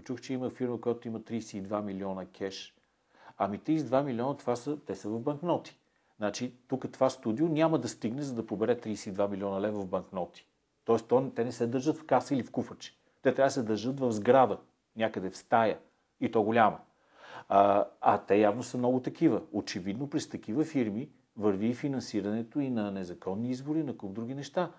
Като 0.00 0.12
чух, 0.12 0.20
че 0.20 0.32
има 0.32 0.50
фирма, 0.50 0.80
която 0.80 1.08
има 1.08 1.20
32 1.20 1.82
милиона 1.82 2.26
кеш, 2.26 2.74
ами 3.38 3.58
32 3.58 4.02
милиона, 4.02 4.36
това 4.36 4.56
са, 4.56 4.78
те 4.86 4.94
са 4.94 5.08
в 5.08 5.20
банкноти. 5.20 5.78
Значи, 6.16 6.54
тук 6.68 6.92
това 6.92 7.10
студио 7.10 7.48
няма 7.48 7.78
да 7.78 7.88
стигне, 7.88 8.22
за 8.22 8.34
да 8.34 8.46
побере 8.46 8.76
32 8.76 9.30
милиона 9.30 9.60
лева 9.60 9.80
в 9.80 9.86
банкноти. 9.86 10.46
Тоест, 10.84 11.08
то, 11.08 11.30
те 11.36 11.44
не 11.44 11.52
се 11.52 11.66
държат 11.66 11.96
в 11.96 12.06
каса 12.06 12.34
или 12.34 12.42
в 12.42 12.50
куфърче. 12.50 12.96
Те 13.22 13.34
трябва 13.34 13.46
да 13.46 13.52
се 13.52 13.62
държат 13.62 14.00
в 14.00 14.12
сграда, 14.12 14.58
някъде 14.96 15.30
в 15.30 15.36
стая. 15.36 15.78
И 16.20 16.30
то 16.30 16.42
голяма. 16.42 16.78
А, 17.48 17.84
а 18.00 18.18
те 18.18 18.36
явно 18.36 18.62
са 18.62 18.78
много 18.78 19.00
такива. 19.00 19.42
Очевидно, 19.52 20.10
през 20.10 20.28
такива 20.28 20.64
фирми 20.64 21.08
върви 21.36 21.66
и 21.66 21.74
финансирането 21.74 22.60
и 22.60 22.70
на 22.70 22.90
незаконни 22.90 23.50
избори, 23.50 23.82
на 23.82 23.96
куп 23.96 24.12
други 24.12 24.34
неща. 24.34 24.70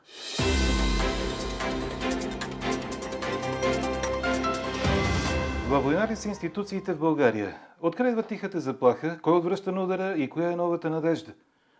Във 5.71 5.83
война 5.83 6.07
ли 6.07 6.15
са 6.15 6.29
институциите 6.29 6.93
в 6.93 6.99
България? 6.99 7.55
Откъде 7.81 8.23
тихата 8.23 8.59
заплаха? 8.59 9.19
Кой 9.21 9.33
отвръща 9.33 9.71
на 9.71 9.83
удара 9.83 10.13
и 10.17 10.29
коя 10.29 10.51
е 10.51 10.55
новата 10.55 10.89
надежда? 10.89 11.33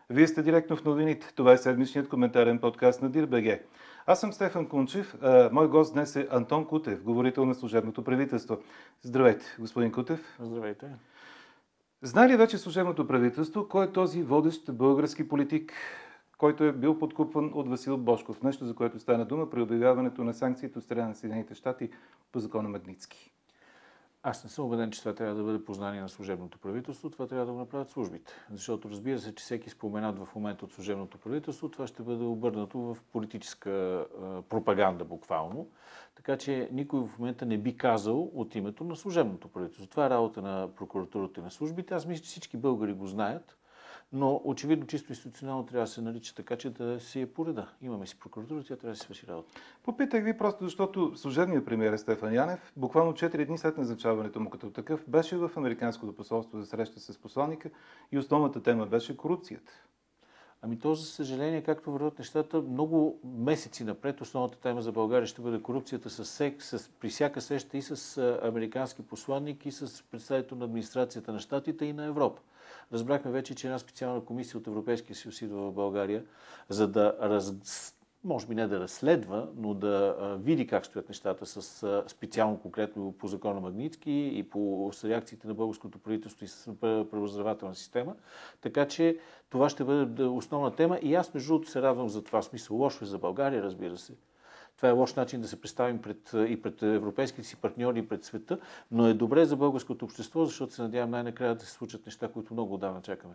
Вие 0.10 0.28
сте 0.28 0.44
директно 0.44 0.76
в 0.76 0.84
новините. 0.84 1.34
Това 1.36 1.52
е 1.52 1.58
седмичният 1.58 2.10
коментарен 2.10 2.60
подкаст 2.60 3.02
на 3.02 3.10
ДИРБГ. 3.10 3.60
Аз 4.06 4.20
съм 4.20 4.34
Стефан 4.34 4.68
Кунчев. 4.68 5.16
А, 5.22 5.50
мой 5.52 5.68
гост 5.68 5.94
днес 5.94 6.16
е 6.16 6.28
Антон 6.32 6.66
Кутев, 6.66 7.04
говорител 7.04 7.46
на 7.46 7.56
служебното 7.56 8.04
правителство. 8.04 8.58
Здравейте, 9.02 9.46
господин 9.60 9.92
Кутев. 9.92 10.38
Здравейте. 10.40 10.86
Знае 12.02 12.30
ли 12.30 12.38
вече 12.38 12.58
служебното 12.58 13.08
правителство 13.08 13.68
кой 13.68 13.86
е 13.86 13.92
този 13.92 14.24
водещ 14.24 14.74
български 14.74 15.28
политик, 15.28 15.74
който 16.38 16.64
е 16.64 16.72
бил 16.72 17.00
подкупван 17.00 17.52
от 17.54 17.70
Васил 17.70 17.98
Бошков? 17.98 18.44
Нещо, 18.44 18.66
за 18.66 18.76
което 18.76 19.00
стана 19.00 19.26
дума 19.26 19.50
при 19.50 19.62
обявяването 19.62 20.24
на 20.24 20.34
санкциите 20.34 20.80
от 20.80 20.86
страна 20.86 21.08
на 21.08 21.16
Съединените 21.16 21.56
щати 21.56 21.90
по 22.32 22.40
закона 22.40 22.70
Магницки. 22.70 23.32
Аз 24.24 24.44
не 24.44 24.50
съм 24.50 24.66
убеден, 24.66 24.92
че 24.92 25.00
това 25.00 25.14
трябва 25.14 25.36
да 25.36 25.44
бъде 25.44 25.66
познание 25.66 26.02
на 26.02 26.10
служебното 26.10 26.58
правителство. 26.60 27.10
Това 27.10 27.28
трябва 27.28 27.46
да 27.46 27.52
го 27.52 27.58
направят 27.58 27.90
службите. 27.90 28.34
Защото 28.52 28.90
разбира 28.90 29.20
се, 29.20 29.36
че 29.36 29.44
всеки 29.44 29.70
споменат 29.70 30.20
в 30.20 30.28
момента 30.36 30.66
от 30.66 30.74
служебното 30.74 31.18
правителство, 31.18 31.70
това 31.70 31.88
ще 31.88 32.04
бъде 32.04 32.24
обърнато 32.24 32.80
в 32.80 32.98
политическа 33.12 34.06
пропаганда 34.50 35.06
буквално. 35.06 35.68
Така 36.16 36.38
че 36.38 36.70
никой 36.72 37.00
в 37.00 37.20
момента 37.20 37.46
не 37.46 37.58
би 37.58 37.78
казал 37.78 38.32
от 38.34 38.56
името 38.56 38.84
на 38.84 38.96
служебното 38.96 39.48
правителство. 39.48 39.88
Това 39.88 40.06
е 40.06 40.10
работа 40.10 40.42
на 40.42 40.70
прокуратурата 40.76 41.40
и 41.40 41.44
на 41.44 41.52
службите. 41.52 41.94
Аз 41.94 42.06
мисля, 42.06 42.24
че 42.24 42.30
всички 42.30 42.58
българи 42.58 42.94
го 42.94 43.08
знаят. 43.08 43.58
Но 44.14 44.42
очевидно 44.44 44.88
чисто 44.88 45.12
институционално 45.12 45.66
трябва 45.66 45.84
да 45.84 45.92
се 45.92 46.02
нарича 46.02 46.36
така, 46.36 46.56
че 46.56 46.70
да 46.70 47.00
си 47.00 47.22
е 47.22 47.34
пореда. 47.34 47.68
Имаме 47.82 48.08
си 48.08 48.20
прокуратура, 48.20 48.64
тя 48.64 48.76
трябва 48.76 48.94
да 48.94 48.96
си 48.96 49.02
свърши 49.02 49.28
работа. 49.28 49.54
Попитах 49.84 50.24
ви 50.24 50.38
просто 50.38 50.64
защото 50.64 51.18
служебният 51.18 51.66
премиер 51.66 51.98
Стефан 51.98 52.34
Янев, 52.34 52.74
буквално 52.78 53.14
4 53.14 53.46
дни 53.46 53.58
след 53.58 53.78
назначаването 53.78 54.40
му 54.40 54.50
като 54.50 54.72
такъв, 54.72 55.04
беше 55.08 55.38
в 55.38 55.52
Американското 55.56 56.16
посолство 56.16 56.60
за 56.60 56.66
среща 56.66 57.00
с 57.00 57.18
посланника 57.18 57.70
и 58.12 58.18
основната 58.18 58.64
тема 58.64 58.86
беше 58.86 59.18
корупцията. 59.18 59.72
Ами 60.64 60.80
то, 60.80 60.96
за 60.96 61.06
съжаление, 61.06 61.64
както 61.64 61.92
върват 61.92 62.20
нещата, 62.20 62.62
много 62.62 63.20
месеци 63.24 63.84
напред 63.84 64.22
основната 64.22 64.58
тема 64.58 64.82
за 64.82 64.92
България 64.92 65.28
ще 65.28 65.42
бъде 65.42 65.62
корупцията 65.62 66.10
с 66.10 66.26
СЕК, 66.26 66.64
с, 66.64 66.90
при 67.00 67.10
всяка 67.10 67.42
среща 67.42 67.78
и 67.78 67.82
с 67.82 68.18
американски 68.44 69.02
посланник, 69.02 69.66
и 69.66 69.72
с 69.72 70.04
представител 70.12 70.58
на 70.58 70.66
администрацията 70.66 71.34
на 71.34 71.40
Штатите 71.40 71.86
и 71.86 71.94
на 71.94 72.06
Европа. 72.06 72.42
Разбрахме 72.94 73.32
вече, 73.32 73.56
че 73.56 73.68
една 73.68 73.80
специална 73.80 74.26
комисия 74.26 74.60
от 74.60 74.68
Европейския 74.68 75.16
съюз 75.16 75.42
идва 75.42 75.62
в 75.62 75.74
България, 75.74 76.26
за 76.70 76.88
да 76.88 77.18
раз... 77.22 77.54
може 78.24 78.48
би 78.48 78.56
не 78.56 78.68
да 78.68 78.80
разследва, 78.80 79.48
но 79.56 79.74
да 79.74 80.16
види 80.44 80.68
как 80.68 80.86
стоят 80.86 81.10
нещата 81.10 81.46
с 81.46 82.04
специално 82.08 82.60
конкретно 82.60 83.12
по 83.12 83.28
закона 83.28 83.60
Магницки 83.60 84.32
и 84.34 84.44
по 84.44 84.92
реакциите 85.04 85.48
на 85.48 85.54
българското 85.54 86.00
правителство 86.00 86.46
и 86.46 86.48
с 86.48 86.76
правоздравателна 86.82 87.76
система. 87.76 88.16
Така 88.62 88.88
че 88.88 89.18
това 89.50 89.70
ще 89.70 89.84
бъде 89.84 90.24
основна 90.24 90.76
тема 90.76 91.00
и 91.02 91.16
аз 91.16 91.34
между 91.34 91.54
другото 91.54 91.72
се 91.72 91.82
радвам 91.82 92.10
за 92.10 92.24
това. 92.24 92.42
Смисъл 92.42 92.78
лошо 92.78 93.04
е 93.04 93.08
за 93.08 93.18
България, 93.18 93.64
разбира 93.64 93.98
се. 93.98 94.14
Това 94.78 94.90
е 94.90 94.92
лош 94.92 95.14
начин 95.14 95.42
да 95.42 95.48
се 95.48 95.62
представим 95.62 96.02
пред, 96.02 96.34
и 96.48 96.62
пред 96.62 96.84
европейските 96.84 97.48
си 97.48 97.56
партньори 97.56 98.00
и 98.00 98.08
пред 98.08 98.24
света, 98.24 98.60
но 98.92 99.08
е 99.08 99.14
добре 99.14 99.46
за 99.46 99.56
българското 99.56 100.06
общество, 100.06 100.46
защото 100.46 100.74
се 100.74 100.82
надявам 100.82 101.12
най-накрая 101.12 101.56
да 101.56 101.66
се 101.66 101.72
случат 101.72 102.06
неща, 102.06 102.28
които 102.28 102.54
много 102.54 102.74
отдавна 102.74 103.02
чакаме. 103.02 103.34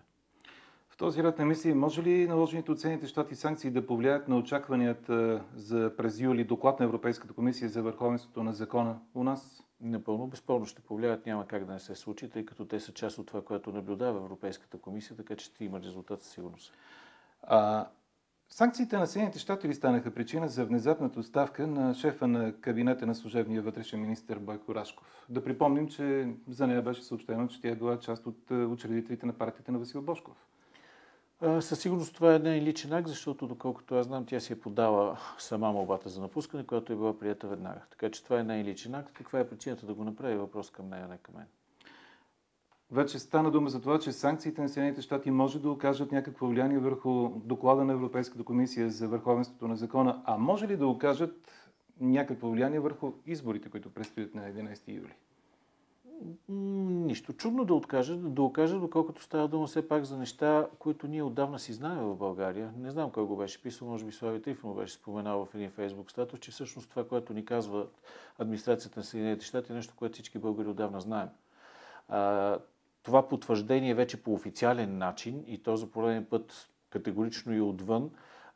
В 0.97 0.99
този 0.99 1.23
ред 1.23 1.39
на 1.39 1.45
мисли, 1.45 1.75
може 1.75 2.03
ли 2.03 2.29
наложените 2.29 2.73
от 2.73 2.81
Съединените 2.81 3.07
щати 3.07 3.35
санкции 3.35 3.71
да 3.71 3.87
повлияят 3.87 4.29
на 4.29 4.37
очакванията 4.37 5.45
за 5.55 5.93
през 5.97 6.21
юли 6.21 6.45
доклад 6.45 6.81
на 6.81 6.87
Европейската 6.87 7.35
комисия 7.35 7.69
за 7.69 7.83
върховенството 7.83 8.43
на 8.43 8.53
закона 8.53 8.99
у 9.15 9.25
нас? 9.25 9.63
Напълно 9.81 10.27
безспорно 10.27 10.67
ще 10.67 10.83
повлияят, 10.83 11.27
няма 11.27 11.47
как 11.47 11.65
да 11.65 11.73
не 11.73 11.79
се 11.79 11.95
случи, 11.95 12.31
тъй 12.31 12.45
като 12.45 12.65
те 12.65 12.81
са 12.81 12.93
част 12.93 13.19
от 13.19 13.27
това, 13.27 13.43
което 13.45 13.73
наблюдава 13.73 14.19
Европейската 14.19 14.79
комисия, 14.79 15.17
така 15.17 15.37
че 15.37 15.45
ще 15.45 15.65
има 15.65 15.81
резултат 15.81 16.23
със 16.23 16.33
сигурност. 16.33 16.73
А, 17.43 17.87
Санкциите 18.49 18.99
на 18.99 19.07
Съединените 19.07 19.39
щати 19.39 19.69
ли 19.69 19.75
станаха 19.75 20.15
причина 20.15 20.49
за 20.49 20.65
внезапната 20.65 21.21
оставка 21.21 21.67
на 21.67 21.95
шефа 21.95 22.29
на 22.29 22.61
кабинета 22.61 23.07
на 23.07 23.15
служебния 23.15 23.63
вътрешен 23.63 24.01
министр 24.01 24.39
Бойко 24.41 24.75
Рашков? 24.75 25.27
Да 25.29 25.45
припомним, 25.45 25.89
че 25.89 26.35
за 26.49 26.67
нея 26.67 26.83
беше 26.83 27.03
съобщено, 27.03 27.49
че 27.49 27.61
тя 27.61 27.69
е 27.69 27.75
била 27.75 27.99
част 27.99 28.27
от 28.27 28.51
учредителите 28.51 29.27
на 29.27 29.33
партията 29.33 29.73
на 29.73 29.79
Васил 29.79 30.03
Бошков. 30.03 30.47
Със 31.43 31.81
сигурност 31.81 32.15
това 32.15 32.33
е 32.33 32.37
един 32.37 32.65
личен 32.65 32.93
акт, 32.93 33.09
защото 33.09 33.47
доколкото 33.47 33.95
аз 33.95 34.07
знам, 34.07 34.27
тя 34.27 34.41
си 34.41 34.53
е 34.53 34.61
подала 34.61 35.19
сама 35.39 35.73
молбата 35.73 36.09
за 36.09 36.21
напускане, 36.21 36.67
която 36.67 36.93
е 36.93 36.97
била 36.97 37.19
прията 37.19 37.49
веднага. 37.49 37.81
Така 37.91 38.11
че 38.11 38.25
това 38.25 38.37
е 38.37 38.41
един 38.41 38.63
личен 38.63 38.95
акт. 38.95 39.13
Каква 39.13 39.41
е 39.41 39.49
причината 39.49 39.87
да 39.87 39.95
го 39.95 40.05
направи? 40.05 40.37
Въпрос 40.37 40.71
към 40.71 40.89
нея, 40.89 41.09
не 41.09 41.19
към 41.19 41.35
мен. 41.35 41.47
Вече 42.91 43.19
стана 43.19 43.51
дума 43.51 43.71
за 43.71 43.81
това, 43.81 43.99
че 43.99 44.13
санкциите 44.13 44.63
на 44.63 44.69
Съединените 44.69 45.03
щати 45.03 45.31
може 45.31 45.63
да 45.63 45.71
окажат 45.71 46.13
някакво 46.13 46.47
влияние 46.47 46.79
върху 46.79 47.29
доклада 47.29 47.85
на 47.85 47.93
Европейската 47.93 48.45
комисия 48.45 48.91
за 48.91 49.09
върховенството 49.09 49.69
на 49.69 49.77
закона, 49.77 50.23
а 50.25 50.39
може 50.39 50.69
ли 50.69 50.77
да 50.77 50.87
окажат 50.87 51.49
някакво 52.01 52.51
влияние 52.51 52.81
върху 52.81 53.13
изборите, 53.27 53.71
които 53.71 53.91
предстоят 53.91 54.35
на 54.35 54.43
11 54.43 54.89
юли? 54.89 55.15
Нищо 56.49 57.33
чудно 57.33 57.65
да 57.65 57.75
откажа, 57.75 58.17
да 58.17 58.43
окажа, 58.43 58.79
доколкото 58.79 59.23
става 59.23 59.49
дума 59.49 59.67
все 59.67 59.89
пак 59.89 60.05
за 60.05 60.19
неща, 60.19 60.67
които 60.79 61.09
ние 61.09 61.23
отдавна 61.23 61.59
си 61.59 61.73
знаем 61.73 61.99
в 61.99 62.17
България. 62.17 62.73
Не 62.79 62.91
знам 62.91 63.11
кой 63.11 63.25
го 63.25 63.37
беше 63.37 63.63
писал, 63.63 63.89
може 63.89 64.05
би 64.05 64.13
Слави 64.13 64.43
Трифонов 64.43 64.77
беше 64.77 64.95
споменал 64.95 65.45
в 65.45 65.55
един 65.55 65.71
фейсбук 65.71 66.11
статус, 66.11 66.41
че 66.41 66.51
всъщност 66.51 66.91
това, 66.91 67.09
което 67.09 67.33
ни 67.33 67.45
казва 67.45 67.87
администрацията 68.39 69.01
на 69.01 69.05
Съединените 69.05 69.45
щати, 69.45 69.73
е 69.73 69.75
нещо, 69.75 69.95
което 69.97 70.13
всички 70.13 70.39
българи 70.39 70.69
отдавна 70.69 71.01
знаем 71.01 71.29
това 73.07 73.29
потвърждение 73.29 73.95
вече 73.95 74.23
по 74.23 74.33
официален 74.33 74.99
начин 74.99 75.45
и 75.47 75.63
то 75.63 75.77
за 75.77 75.91
пореден 75.91 76.25
път 76.25 76.69
категорично 76.91 77.55
и 77.55 77.61
отвън 77.61 78.11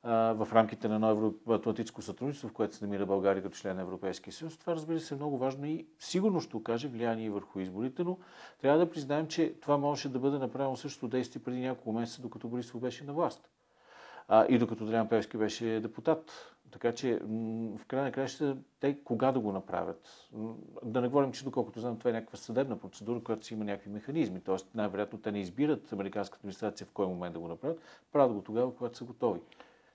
в 0.04 0.48
рамките 0.52 0.88
на 0.88 0.94
едно 0.94 1.10
евроатлантическо 1.10 2.02
сътрудничество, 2.02 2.48
в 2.48 2.52
което 2.52 2.74
се 2.74 2.84
намира 2.84 3.06
България 3.06 3.42
като 3.42 3.56
член 3.56 3.76
на 3.76 3.82
Европейския 3.82 4.32
съюз. 4.32 4.56
Това 4.56 4.74
разбира 4.74 5.00
се 5.00 5.14
е 5.14 5.16
много 5.16 5.38
важно 5.38 5.66
и 5.66 5.86
сигурно 5.98 6.40
ще 6.40 6.56
окаже 6.56 6.88
влияние 6.88 7.30
върху 7.30 7.60
изборите, 7.60 8.04
но 8.04 8.18
трябва 8.60 8.78
да 8.78 8.90
признаем, 8.90 9.26
че 9.26 9.54
това 9.60 9.76
можеше 9.78 10.08
да 10.08 10.18
бъде 10.18 10.38
направено 10.38 10.76
същото 10.76 11.08
действие 11.08 11.42
преди 11.42 11.60
няколко 11.60 11.92
месеца, 11.92 12.22
докато 12.22 12.48
Борисов 12.48 12.80
беше 12.80 13.04
на 13.04 13.12
власт. 13.12 13.48
и 14.48 14.58
докато 14.58 14.84
Дриан 14.84 15.08
Певски 15.08 15.36
беше 15.36 15.80
депутат. 15.80 16.56
Така 16.70 16.92
че 16.92 17.18
в 17.76 17.86
край 17.88 18.02
на 18.02 18.12
краща 18.12 18.56
те 18.80 18.98
кога 19.04 19.32
да 19.32 19.40
го 19.40 19.52
направят? 19.52 20.28
Да 20.84 21.00
не 21.00 21.08
говорим, 21.08 21.32
че 21.32 21.44
доколкото 21.44 21.80
знам, 21.80 21.98
това 21.98 22.10
е 22.10 22.12
някаква 22.12 22.38
съдебна 22.38 22.78
процедура, 22.78 23.22
която 23.22 23.46
си 23.46 23.54
има 23.54 23.64
някакви 23.64 23.90
механизми. 23.90 24.40
Тоест 24.40 24.74
най-вероятно 24.74 25.18
те 25.18 25.32
не 25.32 25.40
избират 25.40 25.92
американската 25.92 26.40
администрация 26.40 26.86
в 26.86 26.90
кой 26.90 27.06
момент 27.06 27.32
да 27.34 27.40
го 27.40 27.48
направят. 27.48 27.80
Правят 28.12 28.34
го 28.34 28.42
тогава, 28.42 28.74
когато 28.74 28.98
са 28.98 29.04
готови. 29.04 29.40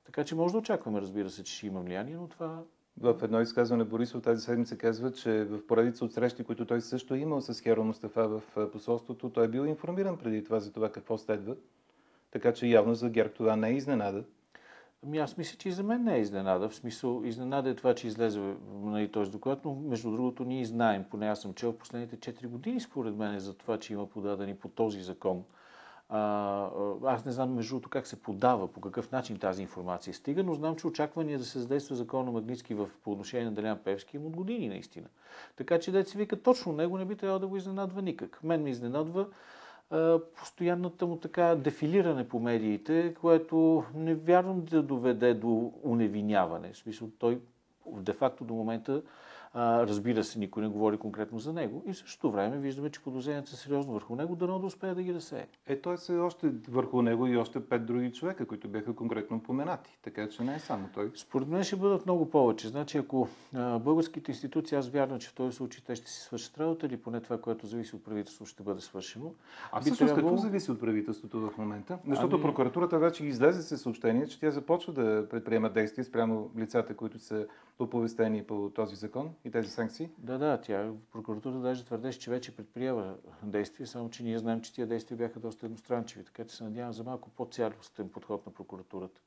Така 0.05 0.23
че 0.23 0.35
може 0.35 0.51
да 0.51 0.57
очакваме, 0.57 1.01
разбира 1.01 1.29
се, 1.29 1.43
че 1.43 1.53
ще 1.53 1.67
има 1.67 1.81
влияние, 1.81 2.16
но 2.16 2.27
това 2.27 2.63
в 2.99 3.16
едно 3.23 3.41
изказване 3.41 3.83
Борисов 3.83 4.21
тази 4.21 4.41
седмица 4.41 4.77
казва, 4.77 5.11
че 5.11 5.43
в 5.43 5.67
поредица 5.67 6.05
от 6.05 6.13
срещи, 6.13 6.43
които 6.43 6.66
той 6.66 6.81
също 6.81 7.13
е 7.13 7.17
имал 7.17 7.41
с 7.41 7.61
Херо 7.61 7.84
Мустафа 7.84 8.28
в 8.28 8.72
посолството, 8.72 9.29
той 9.29 9.46
е 9.46 9.47
бил 9.47 9.66
информиран 9.66 10.17
преди 10.17 10.43
това 10.43 10.59
за 10.59 10.72
това 10.72 10.91
какво 10.91 11.17
следва. 11.17 11.55
Така 12.31 12.53
че 12.53 12.67
явно 12.67 12.96
за 12.96 13.09
ГЕРБ 13.09 13.34
това 13.34 13.55
не 13.55 13.69
е 13.69 13.73
изненада. 13.73 14.23
Ами 15.03 15.17
аз 15.17 15.37
мисля, 15.37 15.57
че 15.57 15.69
и 15.69 15.72
за 15.72 15.84
мен 15.84 16.03
не 16.03 16.16
е 16.16 16.22
изненада. 16.22 16.69
В 16.69 16.75
смисъл, 16.75 17.22
изненада 17.25 17.69
е 17.69 17.75
това, 17.75 17.96
че 17.96 18.08
излезе 18.08 18.40
на 18.40 18.55
нали, 18.84 19.11
този 19.11 19.31
доклад, 19.31 19.66
но 19.66 19.75
между 19.75 20.11
другото 20.11 20.43
ние 20.43 20.66
знаем, 20.66 21.05
поне 21.11 21.28
аз 21.28 21.41
съм 21.41 21.53
чел 21.53 21.72
в 21.72 21.78
последните 21.78 22.34
4 22.34 22.47
години, 22.47 22.79
според 22.79 23.16
мен, 23.16 23.40
за 23.40 23.53
това, 23.53 23.79
че 23.79 23.93
има 23.93 24.09
подадени 24.09 24.55
по 24.55 24.69
този 24.69 25.01
закон. 25.01 25.43
А, 26.09 26.69
аз 27.03 27.25
не 27.25 27.31
знам 27.31 27.53
между 27.53 27.69
другото 27.69 27.90
как 27.90 28.07
се 28.07 28.22
подава, 28.22 28.67
по 28.67 28.81
какъв 28.81 29.11
начин 29.11 29.40
тази 29.40 29.61
информация 29.61 30.13
стига, 30.13 30.43
но 30.43 30.53
знам, 30.53 30.75
че 30.75 30.87
очаквания 30.87 31.37
да 31.37 31.46
се 31.46 31.59
задейства 31.59 31.96
закона 31.96 32.31
Магницки 32.31 32.73
в, 32.73 32.90
по 33.03 33.11
отношение 33.11 33.46
на 33.46 33.52
Делян 33.52 33.79
Певски 33.84 34.17
има 34.17 34.28
от 34.28 34.35
години 34.35 34.69
наистина. 34.69 35.07
Така 35.55 35.79
че 35.79 35.91
деца 35.91 36.17
вика 36.17 36.41
точно 36.41 36.73
него 36.73 36.97
не 36.97 37.05
би 37.05 37.16
трябвало 37.16 37.40
да 37.40 37.47
го 37.47 37.57
изненадва 37.57 38.02
никак. 38.02 38.43
Мен 38.43 38.63
ми 38.63 38.69
изненадва 38.69 39.28
постоянната 40.40 41.05
му 41.05 41.17
така 41.17 41.55
дефилиране 41.55 42.28
по 42.28 42.40
медиите, 42.40 43.16
което 43.22 43.84
не 43.96 44.16
вярвам 44.16 44.66
да 44.66 44.84
доведе 44.84 45.34
до 45.34 45.73
уневиняване. 45.84 46.73
В 46.73 46.78
смисъл, 46.78 47.09
той 47.19 47.41
де-факто 47.85 48.43
до 48.43 48.53
момента 48.53 49.01
А, 49.57 49.87
разбира 49.87 50.23
се, 50.23 50.40
никой 50.40 50.63
не 50.63 50.69
говори 50.69 50.97
конкретно 50.97 51.40
за 51.40 51.53
него. 51.53 51.84
И 51.85 51.93
в 51.93 51.97
същото 51.97 52.31
време 52.31 52.57
виждаме, 52.57 52.90
че 52.90 53.02
подозренията 53.02 53.49
са 53.49 53.57
сериозно 53.57 53.93
върху 53.93 54.16
него, 54.16 54.35
да 54.35 54.47
да 54.47 54.66
успее 54.66 54.93
да 54.93 55.03
ги 55.03 55.13
разсее. 55.13 55.47
Е, 55.67 55.81
той 55.81 55.97
се 55.97 56.17
още 56.17 56.52
върху 56.69 57.02
него 57.02 57.28
и 57.28 57.37
още 57.37 57.66
пет 57.66 57.85
други 57.85 58.13
човека, 58.13 58.46
които 58.46 58.67
бяха 58.67 58.96
конкретно 58.96 59.43
поменати. 59.43 59.97
Така 60.03 60.29
че 60.29 60.43
не 60.43 60.55
е 60.55 60.59
само 60.59 60.90
той. 60.93 61.11
Според 61.16 61.47
мен 61.47 61.63
ще 61.63 61.75
бъдат 61.75 62.05
много 62.05 62.29
повече. 62.29 62.67
Значи, 62.67 62.97
ако 62.97 63.28
а, 63.55 63.79
българските 63.79 64.31
институции, 64.31 64.78
аз 64.78 64.90
вярвам, 64.90 65.19
че 65.19 65.29
в 65.29 65.34
този 65.34 65.55
случай 65.55 65.84
те 65.87 65.96
ще 65.96 66.09
си 66.09 66.22
свършат 66.22 66.58
работа 66.58 66.85
или 66.85 66.97
поне 66.97 67.22
това, 67.22 67.37
което 67.37 67.67
зависи 67.67 67.96
от 67.96 68.03
правителството, 68.03 68.49
ще 68.51 68.63
бъде 68.63 68.81
свършено. 68.81 69.34
А 69.72 69.81
всъщност 69.81 69.99
трябвало... 69.99 70.29
какво 70.29 70.41
зависи 70.41 70.72
от 70.72 70.79
правителството 70.79 71.40
в 71.40 71.58
момента? 71.58 71.97
Защото 72.08 72.35
ами... 72.35 72.43
прокуратурата 72.43 72.99
вече 72.99 73.25
излезе 73.25 73.61
се 73.61 73.78
съобщение, 73.78 74.28
че 74.28 74.40
тя 74.40 74.51
започва 74.51 74.93
да 74.93 75.28
предприема 75.29 75.69
действия 75.69 76.05
спрямо 76.05 76.51
лицата, 76.58 76.96
които 76.96 77.19
са 77.19 77.47
оповестени 77.79 78.43
по 78.43 78.72
този 78.75 78.96
закон 78.96 79.29
и 79.46 79.52
тези 79.52 79.70
санкции? 79.70 80.09
Да, 80.18 80.38
да, 80.38 80.62
тя, 80.62 80.92
прокуратурата 81.12 81.59
даже 81.59 81.86
твърдеше, 81.86 82.20
че 82.20 82.32
вече 82.32 82.56
предприема 82.56 83.16
действия, 83.44 83.88
само 83.88 84.09
че 84.09 84.24
ние 84.24 84.40
знаем, 84.40 84.62
че 84.62 84.74
тия 84.74 84.88
действия 84.88 85.18
бяха 85.18 85.40
доста 85.40 85.66
едностранчиви, 85.66 86.26
така 86.26 86.46
че 86.46 86.56
се 86.56 86.64
надявам 86.64 86.94
за 86.94 87.03
малко 87.03 87.30
по-цялостен 87.30 88.09
подход 88.09 88.46
на 88.46 88.53
прокуратурата. 88.53 89.22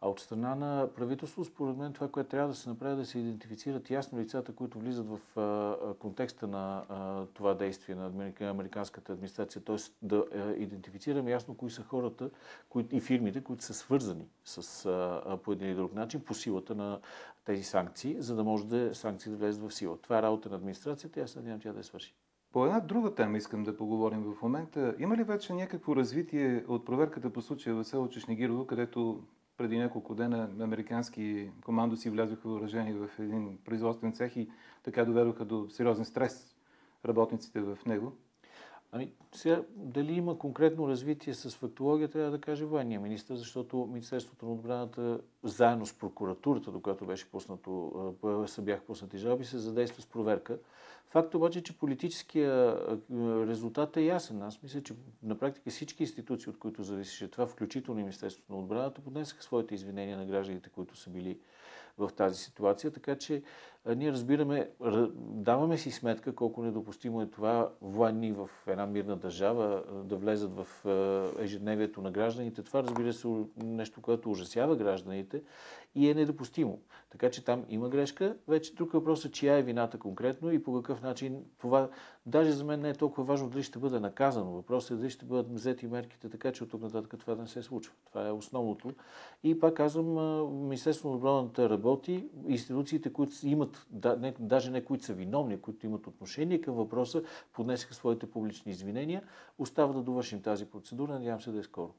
А 0.00 0.08
от 0.08 0.20
страна 0.20 0.54
на 0.54 0.88
правителство, 0.96 1.44
според 1.44 1.76
мен, 1.76 1.92
това, 1.92 2.08
което 2.08 2.30
трябва 2.30 2.48
да 2.48 2.54
се 2.54 2.68
направи, 2.68 2.92
е 2.92 2.96
да 2.96 3.04
се 3.04 3.18
идентифицират 3.18 3.90
ясно 3.90 4.18
лицата, 4.18 4.54
които 4.54 4.78
влизат 4.78 5.06
в 5.08 5.40
а, 5.40 5.94
контекста 5.94 6.46
на 6.46 6.84
а, 6.88 7.26
това 7.26 7.54
действие 7.54 7.94
на 7.94 8.32
американската 8.40 9.12
администрация, 9.12 9.64
т.е. 9.64 9.76
да 10.02 10.24
а, 10.34 10.52
идентифицираме 10.52 11.30
ясно 11.30 11.54
кои 11.54 11.70
са 11.70 11.82
хората 11.82 12.30
кои, 12.68 12.86
и 12.92 13.00
фирмите, 13.00 13.40
които 13.40 13.64
са 13.64 13.74
свързани 13.74 14.28
с, 14.44 14.86
а, 14.86 15.38
по 15.44 15.52
един 15.52 15.68
или 15.68 15.74
друг 15.74 15.94
начин 15.94 16.20
по 16.20 16.34
силата 16.34 16.74
на 16.74 17.00
тези 17.44 17.62
санкции, 17.62 18.16
за 18.18 18.36
да 18.36 18.44
може 18.44 18.66
да 18.66 18.94
санкции 18.94 19.30
да 19.30 19.38
влезат 19.38 19.70
в 19.70 19.74
сила. 19.74 19.98
Това 20.02 20.18
е 20.18 20.22
работа 20.22 20.48
на 20.48 20.56
администрацията 20.56 21.20
и 21.20 21.22
аз 21.22 21.36
надявам 21.36 21.60
тя 21.60 21.72
да 21.72 21.78
я 21.78 21.84
свърши. 21.84 22.14
По 22.52 22.66
една 22.66 22.80
друга 22.80 23.14
тема 23.14 23.38
искам 23.38 23.64
да 23.64 23.76
поговорим 23.76 24.22
в 24.22 24.42
момента. 24.42 24.94
Има 24.98 25.16
ли 25.16 25.24
вече 25.24 25.52
някакво 25.52 25.96
развитие 25.96 26.64
от 26.68 26.84
проверката 26.84 27.32
по 27.32 27.42
случая 27.42 27.76
в 27.76 27.84
село 27.84 28.08
Чешнегирово, 28.08 28.66
където 28.66 29.22
преди 29.56 29.78
няколко 29.78 30.14
дена 30.14 30.50
американски 30.60 31.50
командоси 31.64 32.10
влязоха 32.10 32.48
въоръжени 32.48 32.92
в 32.92 33.10
един 33.18 33.58
производствен 33.64 34.12
цех 34.12 34.36
и 34.36 34.50
така 34.82 35.04
доведоха 35.04 35.44
до 35.44 35.70
сериозен 35.70 36.04
стрес 36.04 36.56
работниците 37.04 37.60
в 37.60 37.78
него? 37.86 38.12
Ами, 38.92 39.12
сега, 39.32 39.62
дали 39.76 40.12
има 40.12 40.38
конкретно 40.38 40.88
развитие 40.88 41.34
с 41.34 41.56
фактология, 41.56 42.08
трябва 42.08 42.30
да 42.30 42.40
каже 42.40 42.64
военния 42.64 43.00
министр, 43.00 43.36
защото 43.36 43.88
Министерството 43.92 44.46
на 44.46 44.52
отбраната, 44.52 45.20
заедно 45.42 45.86
с 45.86 45.98
прокуратурата, 45.98 46.70
до 46.70 46.80
която 46.80 47.06
беше 47.06 47.30
пуснато, 47.30 48.14
са 48.46 48.62
бях 48.62 48.82
пуснати 48.82 49.18
жалби, 49.18 49.44
се 49.44 49.58
задейства 49.58 50.02
с 50.02 50.06
проверка. 50.06 50.58
Факт 51.08 51.34
обаче, 51.34 51.62
че 51.62 51.78
политическия 51.78 52.78
резултат 53.48 53.96
е 53.96 54.02
ясен. 54.02 54.42
Аз 54.42 54.62
мисля, 54.62 54.82
че 54.82 54.94
на 55.22 55.38
практика 55.38 55.70
всички 55.70 56.02
институции, 56.02 56.50
от 56.50 56.58
които 56.58 56.82
зависеше 56.82 57.30
това, 57.30 57.46
включително 57.46 58.00
и 58.00 58.02
Министерството 58.02 58.52
на 58.52 58.58
отбраната, 58.58 59.00
поднесаха 59.00 59.42
своите 59.42 59.74
извинения 59.74 60.16
на 60.16 60.26
гражданите, 60.26 60.70
които 60.70 60.96
са 60.96 61.10
били 61.10 61.38
в 61.98 62.10
тази 62.16 62.38
ситуация. 62.38 62.90
Така 62.90 63.16
че 63.16 63.42
ние 63.94 64.12
разбираме, 64.12 64.70
даваме 65.18 65.78
си 65.78 65.90
сметка 65.90 66.34
колко 66.34 66.62
недопустимо 66.62 67.22
е 67.22 67.26
това 67.26 67.72
военни 67.80 68.32
в 68.32 68.50
една 68.66 68.86
мирна 68.86 69.16
държава 69.16 69.82
да 70.04 70.16
влезат 70.16 70.52
в 70.54 70.66
ежедневието 71.38 72.02
на 72.02 72.10
гражданите. 72.10 72.62
Това 72.62 72.82
разбира 72.82 73.12
се 73.12 73.28
нещо, 73.56 74.02
което 74.02 74.30
ужасява 74.30 74.76
гражданите 74.76 75.42
и 75.94 76.10
е 76.10 76.14
недопустимо. 76.14 76.80
Така 77.10 77.30
че 77.30 77.44
там 77.44 77.64
има 77.68 77.88
грешка. 77.88 78.36
Вече 78.48 78.74
друг 78.74 78.92
въпрос 78.92 79.24
е 79.24 79.30
чия 79.30 79.54
е 79.54 79.62
вината 79.62 79.98
конкретно 79.98 80.52
и 80.52 80.62
по 80.62 80.74
какъв 80.74 81.02
начин 81.02 81.44
това, 81.58 81.88
даже 82.26 82.52
за 82.52 82.64
мен 82.64 82.80
не 82.80 82.88
е 82.88 82.94
толкова 82.94 83.24
важно 83.24 83.48
дали 83.48 83.62
ще 83.62 83.78
бъде 83.78 84.00
наказано. 84.00 84.50
Въпросът 84.50 84.90
е 84.90 84.94
дали 84.94 85.10
ще 85.10 85.24
бъдат 85.24 85.52
взети 85.52 85.86
мерките 85.86 86.28
така, 86.28 86.52
че 86.52 86.64
от 86.64 86.70
тук 86.70 86.82
нататък 86.82 87.20
това 87.20 87.34
да 87.34 87.42
не 87.42 87.48
се 87.48 87.62
случва. 87.62 87.94
Това 88.08 88.28
е 88.28 88.32
основното. 88.32 88.92
И 89.42 89.60
пак 89.60 89.74
казвам, 89.74 90.06
Министерството 90.62 91.08
на 91.08 91.14
отбраната 91.14 91.70
работи, 91.70 92.28
институциите, 92.48 93.12
които 93.12 93.34
имат, 93.42 93.75
да, 93.90 94.16
не, 94.16 94.34
даже 94.40 94.70
не 94.70 94.84
които 94.84 95.04
са 95.04 95.12
виновни, 95.12 95.60
които 95.60 95.86
имат 95.86 96.06
отношение 96.06 96.60
към 96.60 96.74
въпроса, 96.74 97.22
поднесаха 97.52 97.94
своите 97.94 98.30
публични 98.30 98.72
извинения. 98.72 99.22
Остава 99.58 99.92
да 99.92 100.02
довършим 100.02 100.42
тази 100.42 100.66
процедура. 100.66 101.12
Надявам 101.12 101.40
се 101.40 101.50
да 101.50 101.58
е 101.58 101.62
скоро. 101.62 101.94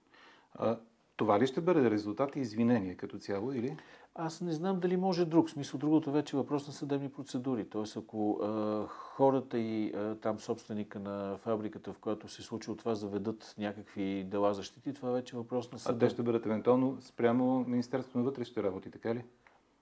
А, 0.54 0.80
това 1.16 1.40
ли 1.40 1.48
ще 1.48 1.62
бъде 1.62 1.92
резултат 1.92 2.36
и 2.36 2.40
извинение 2.40 2.96
като 2.96 3.20
цяло 3.20 3.52
или? 3.52 3.78
Аз 4.16 4.42
не 4.42 4.52
знам 4.52 4.80
дали 4.80 4.98
може 4.98 5.26
друг. 5.26 5.48
В 5.48 5.52
смисъл, 5.52 5.80
другото 5.80 6.12
вече 6.12 6.36
е 6.36 6.40
въпрос 6.40 6.68
на 6.68 6.74
съдебни 6.74 7.10
процедури. 7.10 7.70
Тоест, 7.70 7.98
ако 7.98 8.40
а, 8.44 8.86
хората 8.88 9.60
и 9.60 9.94
а, 9.96 10.16
там 10.16 10.40
собственика 10.40 11.00
на 11.00 11.38
фабриката, 11.38 11.94
в 11.94 12.00
която 12.00 12.28
се 12.28 12.42
случи 12.42 12.72
от 12.72 12.80
това, 12.80 12.96
заведат 12.96 13.56
някакви 13.58 14.24
дела 14.24 14.54
защити, 14.54 14.94
това 14.94 15.12
вече 15.12 15.36
е 15.36 15.40
въпрос 15.40 15.72
на 15.72 15.80
съда. 15.80 15.96
А 15.96 16.00
те 16.00 16.14
ще 16.14 16.24
бъдат 16.24 16.46
евентуално 16.46 16.98
спрямо 17.02 17.66
Министерството 17.68 18.18
на 18.18 18.24
вътрешните 18.24 18.64
работи, 18.64 18.92
така 18.92 19.16
ли? 19.16 19.24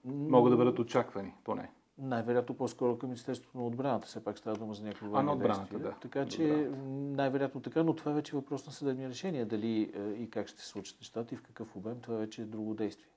Могат 0.05 0.53
да 0.53 0.57
бъдат 0.57 0.79
очаквани, 0.79 1.33
поне. 1.43 1.69
Най-вероятно 1.97 2.55
по-скоро 2.55 2.97
към 2.97 3.09
Министерството 3.09 3.57
на 3.57 3.65
отбраната. 3.65 4.07
Все 4.07 4.23
пак 4.23 4.37
става 4.37 4.57
дума 4.57 4.73
за 4.73 4.83
някакво 4.83 5.07
военни 5.07 5.31
отбраната, 5.31 5.79
да. 5.79 5.91
Така 6.01 6.25
че 6.25 6.69
най-вероятно 6.87 7.61
така, 7.61 7.83
но 7.83 7.93
това 7.95 8.11
вече 8.11 8.35
е 8.35 8.39
въпрос 8.39 8.65
на 8.65 8.71
съдебни 8.71 9.09
решения. 9.09 9.45
Дали 9.45 9.93
и 10.19 10.29
как 10.29 10.47
ще 10.47 10.61
се 10.61 10.67
случат 10.67 10.97
нещата 10.99 11.35
и 11.35 11.37
в 11.37 11.41
какъв 11.41 11.75
обем, 11.75 11.99
това 12.01 12.17
вече 12.17 12.41
е 12.41 12.45
друго 12.45 12.73
действие. 12.73 13.09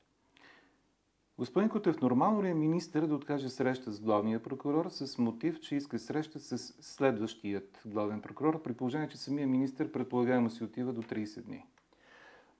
Господин 1.38 1.68
Котев, 1.68 2.00
нормално 2.00 2.42
ли 2.42 2.48
е 2.48 2.54
министър 2.54 3.06
да 3.06 3.14
откаже 3.14 3.48
среща 3.48 3.92
с 3.92 4.00
главния 4.00 4.42
прокурор 4.42 4.88
с 4.90 5.18
мотив, 5.18 5.60
че 5.60 5.76
иска 5.76 5.98
среща 5.98 6.40
с 6.40 6.58
следващият 6.80 7.82
главен 7.86 8.20
прокурор, 8.20 8.62
при 8.62 8.72
положение, 8.72 9.08
че 9.08 9.16
самия 9.16 9.46
министър 9.46 9.92
предполагаемо 9.92 10.50
си 10.50 10.64
отива 10.64 10.92
до 10.92 11.02
30 11.02 11.42
дни? 11.42 11.66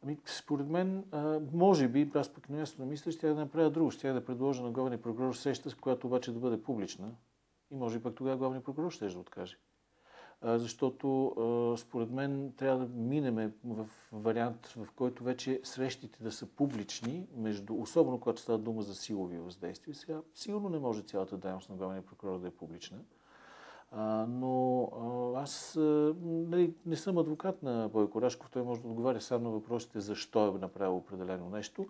Ами, 0.03 0.19
според 0.27 0.69
мен, 0.69 1.05
а, 1.11 1.41
може 1.53 1.89
би, 1.89 2.11
аз 2.15 2.29
пък 2.29 2.49
на 2.49 2.67
мисля, 2.79 3.13
ще 3.13 3.29
да 3.29 3.35
направя 3.35 3.71
друго. 3.71 3.91
Ще 3.91 4.13
да 4.13 4.25
предложа 4.25 4.63
на 4.63 4.71
главния 4.71 5.03
прокурор 5.03 5.35
среща, 5.35 5.77
която 5.81 6.07
обаче 6.07 6.33
да 6.33 6.39
бъде 6.39 6.63
публична. 6.63 7.15
И 7.71 7.77
може 7.77 7.99
би 7.99 8.03
пък 8.03 8.15
тогава 8.15 8.37
главния 8.37 8.63
прокурор 8.63 8.91
ще 8.91 9.09
да 9.09 9.19
откаже 9.19 9.59
защото 10.43 11.35
според 11.79 12.11
мен 12.11 12.53
трябва 12.57 12.87
да 12.87 12.95
минеме 12.95 13.53
в 13.65 13.89
вариант, 14.13 14.67
в 14.67 14.89
който 14.97 15.25
вече 15.25 15.61
срещите 15.65 16.23
да 16.23 16.33
са 16.33 16.47
публични, 16.47 17.27
между, 17.37 17.75
особено 17.75 18.21
когато 18.21 18.41
става 18.41 18.59
дума 18.59 18.83
за 18.83 18.95
силови 18.95 19.39
въздействия. 19.39 19.95
Сега 19.95 20.21
сигурно 20.35 20.69
не 20.69 20.79
може 20.79 21.03
цялата 21.03 21.37
дейност 21.37 21.71
на 21.71 21.77
главния 21.77 22.07
прокурор 22.07 22.39
да 22.39 22.49
е 22.49 22.51
публична. 22.51 22.99
А, 23.91 24.27
но 24.29 24.83
а, 25.35 25.43
аз 25.43 25.77
а, 25.77 26.15
нали, 26.23 26.75
не 26.87 26.97
съм 26.97 27.19
адвокат 27.19 27.63
на 27.63 27.89
Бойко 27.93 28.23
Рашков, 28.23 28.51
той 28.51 28.63
може 28.63 28.81
да 28.81 28.89
отговаря 28.89 29.21
само 29.21 29.45
на 29.45 29.51
въпросите 29.51 30.01
защо 30.01 30.49
е 30.49 30.59
направил 30.59 30.97
определено 30.97 31.51
нещо. 31.51 31.87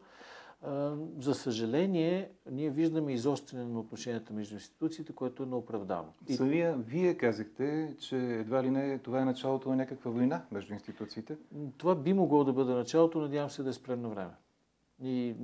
За 1.21 1.35
съжаление, 1.35 2.31
ние 2.50 2.71
виждаме 2.71 3.12
изостряне 3.12 3.64
на 3.64 3.81
отношенията 3.81 4.33
между 4.33 4.55
институциите, 4.55 5.12
което 5.12 5.43
е 5.43 5.47
неоправдано. 5.47 6.09
И... 6.28 6.35
Самия 6.35 6.76
вие 6.76 7.14
казахте, 7.14 7.97
че 8.00 8.17
едва 8.17 8.62
ли 8.62 8.71
не 8.71 8.99
това 8.99 9.21
е 9.21 9.25
началото 9.25 9.69
на 9.69 9.76
някаква 9.76 10.11
война 10.11 10.43
между 10.52 10.73
институциите. 10.73 11.37
Това 11.76 11.95
би 11.95 12.12
могло 12.12 12.45
да 12.45 12.52
бъде 12.52 12.73
началото, 12.73 13.21
надявам 13.21 13.50
се 13.50 13.62
да 13.62 13.71
е 13.71 13.73
спрем 13.73 14.02
на 14.02 14.09
време. 14.09 14.33
И 15.02 15.35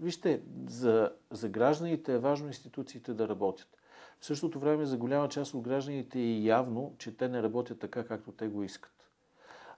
вижте, 0.00 0.42
за, 0.66 1.10
за 1.30 1.48
гражданите 1.48 2.14
е 2.14 2.18
важно 2.18 2.46
институциите 2.46 3.14
да 3.14 3.28
работят. 3.28 3.68
В 4.22 4.26
същото 4.26 4.60
време 4.60 4.84
за 4.84 4.96
голяма 4.96 5.28
част 5.28 5.54
от 5.54 5.62
гражданите 5.62 6.20
е 6.20 6.42
явно, 6.42 6.94
че 6.98 7.16
те 7.16 7.28
не 7.28 7.42
работят 7.42 7.78
така, 7.78 8.04
както 8.04 8.32
те 8.32 8.48
го 8.48 8.62
искат. 8.62 9.10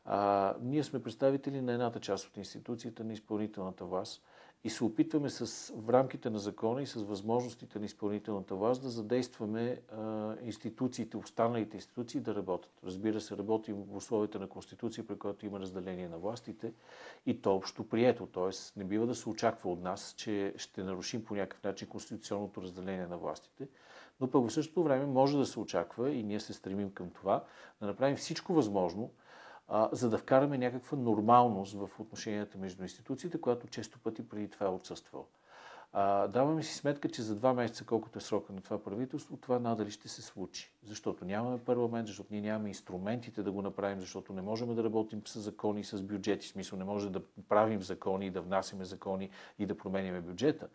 А, 0.04 0.54
ние 0.62 0.84
сме 0.84 1.02
представители 1.02 1.60
на 1.60 1.72
едната 1.72 2.00
част 2.00 2.26
от 2.28 2.36
институцията 2.36 3.04
на 3.04 3.12
изпълнителната 3.12 3.84
власт 3.84 4.22
и 4.64 4.70
се 4.70 4.84
опитваме 4.84 5.30
с, 5.30 5.72
в 5.76 5.90
рамките 5.90 6.30
на 6.30 6.38
закона 6.38 6.82
и 6.82 6.86
с 6.86 6.94
възможностите 6.94 7.78
на 7.78 7.84
изпълнителната 7.84 8.54
власт 8.54 8.82
да 8.82 8.88
задействаме 8.88 9.80
а, 9.92 10.34
институциите, 10.42 11.16
останалите 11.16 11.76
институции 11.76 12.20
да 12.20 12.34
работят. 12.34 12.72
Разбира 12.84 13.20
се, 13.20 13.36
работим 13.36 13.76
в 13.76 13.96
условията 13.96 14.38
на 14.38 14.48
Конституция, 14.48 15.06
при 15.06 15.18
която 15.18 15.46
има 15.46 15.60
разделение 15.60 16.08
на 16.08 16.18
властите 16.18 16.72
и 17.26 17.42
то 17.42 17.56
общо 17.56 17.88
прието. 17.88 18.26
Т.е. 18.26 18.78
не 18.78 18.84
бива 18.84 19.06
да 19.06 19.14
се 19.14 19.28
очаква 19.28 19.72
от 19.72 19.82
нас, 19.82 20.14
че 20.16 20.54
ще 20.56 20.82
нарушим 20.82 21.24
по 21.24 21.34
някакъв 21.34 21.62
начин 21.62 21.88
конституционното 21.88 22.62
разделение 22.62 23.06
на 23.06 23.18
властите. 23.18 23.68
Но 24.20 24.30
пък 24.30 24.48
в 24.48 24.52
същото 24.52 24.82
време 24.82 25.06
може 25.06 25.38
да 25.38 25.46
се 25.46 25.60
очаква 25.60 26.10
и 26.10 26.22
ние 26.22 26.40
се 26.40 26.52
стремим 26.52 26.92
към 26.92 27.10
това, 27.10 27.44
да 27.80 27.86
направим 27.86 28.16
всичко 28.16 28.54
възможно, 28.54 29.10
а, 29.68 29.88
за 29.92 30.10
да 30.10 30.18
вкараме 30.18 30.58
някаква 30.58 30.98
нормалност 30.98 31.74
в 31.74 32.00
отношенията 32.00 32.58
между 32.58 32.82
институциите, 32.82 33.40
която 33.40 33.66
често 33.66 33.98
пъти 33.98 34.28
преди 34.28 34.48
това 34.48 34.66
е 34.66 34.70
отсъствала. 34.70 35.24
А, 35.96 36.28
даваме 36.28 36.62
си 36.62 36.74
сметка, 36.74 37.08
че 37.08 37.22
за 37.22 37.34
два 37.34 37.54
месеца, 37.54 37.84
колкото 37.84 38.18
е 38.18 38.22
срока 38.22 38.52
на 38.52 38.60
това 38.60 38.82
правителство, 38.82 39.36
това 39.36 39.58
надали 39.58 39.90
ще 39.90 40.08
се 40.08 40.22
случи. 40.22 40.72
Защото 40.84 41.24
нямаме 41.24 41.58
парламент, 41.58 42.06
защото 42.06 42.28
ние 42.32 42.40
нямаме 42.40 42.68
инструментите 42.68 43.42
да 43.42 43.52
го 43.52 43.62
направим, 43.62 44.00
защото 44.00 44.32
не 44.32 44.42
можем 44.42 44.74
да 44.74 44.84
работим 44.84 45.22
с 45.26 45.40
закони 45.40 45.84
с 45.84 46.02
бюджети. 46.02 46.46
В 46.46 46.50
смисъл 46.50 46.78
не 46.78 46.84
може 46.84 47.10
да 47.10 47.22
правим 47.48 47.82
закони 47.82 48.30
да 48.30 48.40
внасяме 48.40 48.84
закони 48.84 49.30
и 49.58 49.66
да 49.66 49.78
променяме 49.78 50.20
бюджета. 50.20 50.68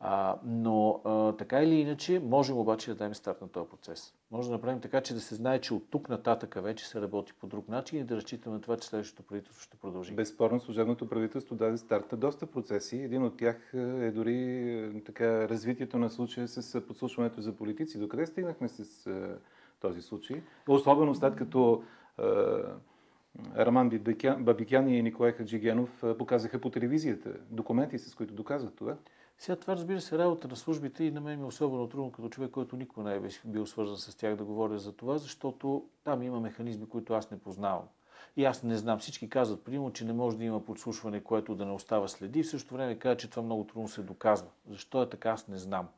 А, 0.00 0.38
но 0.44 1.00
а, 1.04 1.32
така 1.32 1.62
или 1.62 1.74
иначе, 1.74 2.20
можем 2.20 2.58
обаче 2.58 2.90
да 2.90 2.96
дадем 2.96 3.14
старт 3.14 3.40
на 3.40 3.48
този 3.48 3.68
процес. 3.68 4.14
Може 4.30 4.48
да 4.48 4.54
направим 4.54 4.80
така, 4.80 5.00
че 5.00 5.14
да 5.14 5.20
се 5.20 5.34
знае, 5.34 5.60
че 5.60 5.74
от 5.74 5.90
тук 5.90 6.08
нататък 6.08 6.62
вече 6.62 6.88
се 6.88 7.00
работи 7.00 7.32
по 7.40 7.46
друг 7.46 7.68
начин 7.68 8.00
и 8.00 8.04
да 8.04 8.16
разчитаме 8.16 8.54
на 8.54 8.62
това, 8.62 8.76
че 8.76 8.88
следващото 8.88 9.22
правителство 9.22 9.62
ще 9.62 9.76
продължи. 9.76 10.14
Безспорно, 10.14 10.60
служебното 10.60 11.08
правителство 11.08 11.54
даде 11.54 11.76
старт 11.76 12.12
на 12.12 12.18
доста 12.18 12.46
процеси. 12.46 12.96
Един 12.96 13.22
от 13.22 13.36
тях 13.36 13.70
е 13.74 14.10
дори 14.10 14.36
е, 14.78 15.02
така, 15.04 15.48
развитието 15.48 15.98
на 15.98 16.10
случая 16.10 16.48
с 16.48 16.80
подслушването 16.80 17.40
за 17.40 17.52
политици. 17.52 17.98
Докъде 17.98 18.26
стигнахме 18.26 18.68
с 18.68 19.06
е, 19.06 19.28
този 19.80 20.02
случай? 20.02 20.42
Особено 20.68 21.14
след 21.14 21.36
като 21.36 21.82
е, 22.18 22.22
Раман 23.56 23.90
Бабикян 24.38 24.88
и 24.88 25.02
Николай 25.02 25.32
Хаджигенов 25.32 26.04
показаха 26.18 26.60
по 26.60 26.70
телевизията 26.70 27.32
документи, 27.50 27.98
с 27.98 28.14
които 28.14 28.34
доказват 28.34 28.76
това. 28.76 28.96
Сега 29.38 29.56
това 29.56 29.76
разбира 29.76 30.00
се 30.00 30.18
работа 30.18 30.48
на 30.48 30.56
службите 30.56 31.04
и 31.04 31.10
на 31.10 31.20
мен 31.20 31.38
ми 31.38 31.42
е 31.42 31.46
особено 31.46 31.88
трудно 31.88 32.12
като 32.12 32.28
човек, 32.28 32.50
който 32.50 32.76
никога 32.76 33.10
не 33.10 33.16
е 33.16 33.30
бил 33.44 33.66
свързан 33.66 33.96
с 33.96 34.14
тях 34.14 34.36
да 34.36 34.44
говоря 34.44 34.78
за 34.78 34.92
това, 34.92 35.18
защото 35.18 35.84
там 36.04 36.22
има 36.22 36.40
механизми, 36.40 36.88
които 36.88 37.14
аз 37.14 37.30
не 37.30 37.38
познавам. 37.38 37.84
И 38.36 38.44
аз 38.44 38.62
не 38.62 38.76
знам. 38.76 38.98
Всички 38.98 39.28
казват, 39.28 39.64
примерно, 39.64 39.92
че 39.92 40.04
не 40.04 40.12
може 40.12 40.36
да 40.36 40.44
има 40.44 40.64
подслушване, 40.64 41.20
което 41.20 41.54
да 41.54 41.64
не 41.64 41.72
остава 41.72 42.08
следи. 42.08 42.42
В 42.42 42.48
същото 42.48 42.74
време 42.74 42.98
казват, 42.98 43.18
че 43.18 43.30
това 43.30 43.42
много 43.42 43.64
трудно 43.64 43.88
се 43.88 44.02
доказва. 44.02 44.48
Защо 44.70 45.02
е 45.02 45.08
така, 45.08 45.30
аз 45.30 45.48
не 45.48 45.58
знам. 45.58 45.88